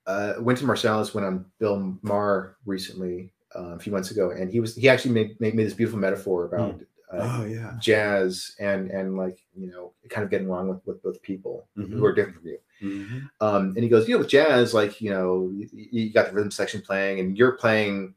[0.06, 4.60] uh, Wynton Marsalis went on Bill Maher recently uh, a few months ago, and he
[4.60, 6.80] was he actually made made, made this beautiful metaphor about
[7.12, 11.02] uh, oh yeah jazz and and like you know kind of getting along with with
[11.02, 11.92] both people Mhm.
[11.98, 12.58] who are different from you.
[12.82, 13.28] Mhm.
[13.40, 16.32] Um, and he goes, you know, with jazz, like you know, you, you got the
[16.34, 18.14] rhythm section playing, and you're playing,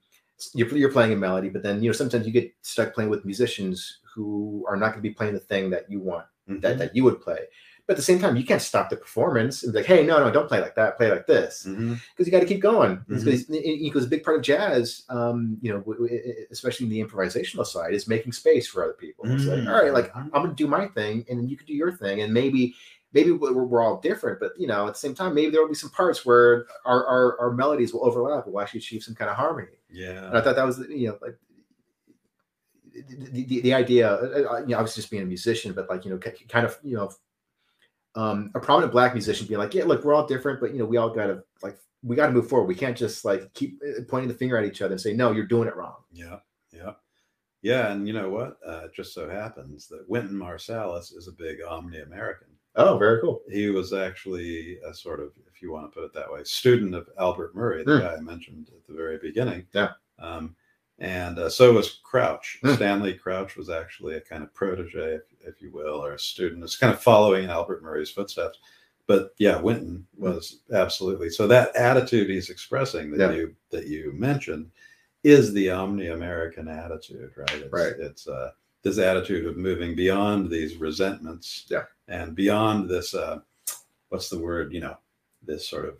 [0.54, 3.26] you're, you're playing a melody, but then you know sometimes you get stuck playing with
[3.26, 6.80] musicians who are not going to be playing the thing that you want that Mhm.
[6.80, 7.39] that you would play.
[7.88, 10.20] But at the same time, you can't stop the performance and be like, hey, no,
[10.24, 12.26] no, don't play like that, play like this, because Mhm.
[12.26, 13.04] you got to keep going.
[13.08, 17.04] Because because a big part of jazz, um, you know, w- w- especially in the
[17.04, 19.26] improvisational side, is making space for other people.
[19.28, 21.68] It's like, all right, like I'm going to do my thing, and then you can
[21.68, 22.76] do your thing, and maybe
[23.14, 25.68] maybe we're, we're all different, but you know, at the same time, maybe there will
[25.68, 28.48] be some parts where our, our, our melodies will overlap.
[28.48, 29.76] We'll actually achieve some kind of harmony.
[29.92, 30.28] Yeah.
[30.28, 31.36] And I thought that was, you know, like
[32.94, 35.90] the, the, the idea, uh, uh, you know, I was just being a musician, but
[35.90, 36.20] like, you know,
[36.50, 37.12] kind of, you know,
[38.16, 40.86] um, a prominent black musician being like, yeah, look, we're all different, but you know,
[40.86, 42.66] we all got to like, we got to move forward.
[42.68, 45.32] We can't just like keep uh, pointing the finger at each other and say, no,
[45.32, 45.95] you're doing it wrong.
[46.12, 46.38] yeah
[46.74, 46.93] yeah
[47.64, 51.32] yeah and you know what uh it just so happens that Wynton Marsalis is a
[51.34, 53.41] big omni-American Oh, very cool.
[53.51, 56.95] he was actually a sort of, if you want to put it that way, student
[56.95, 58.01] of Albert Murray, the Hmm.
[58.03, 59.68] guy I mentioned at the very beginning.
[59.74, 59.89] Yeah.
[60.20, 60.55] Um,
[61.02, 62.60] and uh, so was Crouch.
[62.64, 62.76] Hmm.
[62.76, 66.63] Stanley Crouch was actually a kind of protege, if, if you will, or a student.
[66.63, 68.59] It's kind of following Albert Murray's footsteps.
[69.08, 71.47] But yeah, Wynton was absolutely so.
[71.47, 73.38] That attitude he's expressing that Yeah.
[73.38, 74.71] you that you mentioned
[75.24, 77.51] is the omni-American attitude, right?
[77.51, 77.93] It's, Right.
[78.00, 78.51] It's uh,
[78.84, 81.84] this attitude of moving beyond these resentments Yeah.
[82.08, 83.39] and beyond this uh
[84.09, 84.97] what's the word you know
[85.46, 85.96] this sort of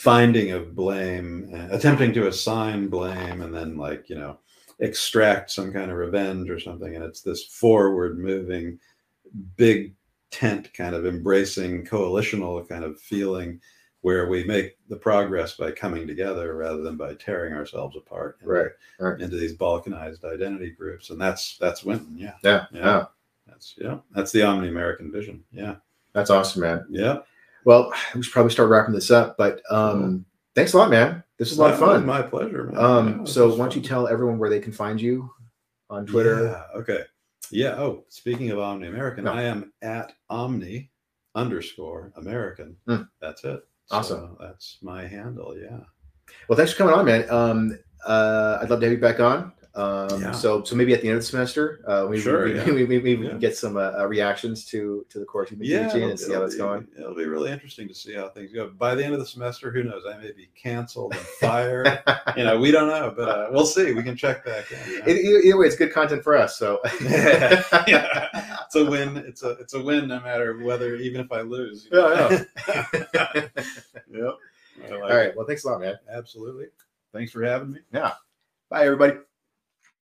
[0.00, 4.38] finding of blame uh, attempting to assign blame and then like you know
[4.78, 8.78] extract some kind of revenge or something and it's this forward moving
[9.56, 9.94] big
[10.30, 13.60] tent kind of embracing coalitional kind of feeling
[14.00, 18.50] where we make the progress by coming together rather than by tearing ourselves apart into,
[18.50, 19.20] Right, right.
[19.20, 22.64] into these balkanized identity groups and that's that's Wynton yeah Yeah.
[22.72, 22.80] Yeah.
[22.86, 23.04] Yeah.
[23.46, 25.74] that's yeah that's the omni-american vision yeah
[26.14, 26.86] That's awesome, man.
[26.88, 27.18] yeah
[27.64, 30.24] Well, we should probably start wrapping this up, but um,
[30.54, 31.22] thanks a lot, man.
[31.38, 32.06] This was a lot of fun.
[32.06, 32.76] My pleasure, man.
[32.84, 35.30] Um, Yeah, so why don't you tell everyone where they can find you
[35.88, 36.44] on Twitter?
[36.44, 37.04] Yeah, okay.
[37.50, 37.74] Yeah.
[37.76, 39.32] Oh, speaking of Omni American, No.
[39.32, 40.90] I am at Omni
[41.34, 42.76] underscore American.
[42.86, 43.02] Hmm.
[43.20, 43.60] That's it.
[43.90, 44.36] Awesome.
[44.38, 45.56] So that's my handle.
[45.58, 45.80] Yeah.
[46.48, 47.28] Well, thanks for coming on, man.
[47.30, 49.52] Um, uh, I'd love to have you back on.
[49.74, 50.32] Um, Yeah.
[50.32, 52.64] So, so maybe at the end of the semester, uh, we, Sure, we, yeah.
[52.70, 53.34] we, we, we, Yeah.
[53.34, 55.86] get some uh, uh, reactions to to the course you've been Yeah.
[55.86, 56.88] teaching and see how it's going.
[56.98, 58.68] It'll be really interesting to see how things go.
[58.68, 60.02] By the end of the semester, who knows?
[60.12, 62.02] I may be canceled and fired.
[62.36, 63.92] you know, we don't know, but uh, we'll see.
[63.92, 64.90] We can check back in.
[64.90, 64.98] you
[65.34, 65.40] know?
[65.44, 66.58] Either, way, it's good content for us.
[66.58, 68.28] So, yeah.
[68.66, 69.16] It's a win.
[69.18, 71.86] It's a it's a win no matter whether even if I lose.
[71.90, 72.28] you know?
[73.14, 73.48] Yeah,
[74.12, 74.34] yep.
[74.84, 75.26] I like All right.
[75.26, 75.36] it.
[75.36, 75.94] Well, thanks a lot, man.
[76.10, 76.66] Absolutely.
[77.12, 77.80] Thanks for having me.
[77.92, 78.12] Yeah.
[78.70, 79.14] Bye, everybody.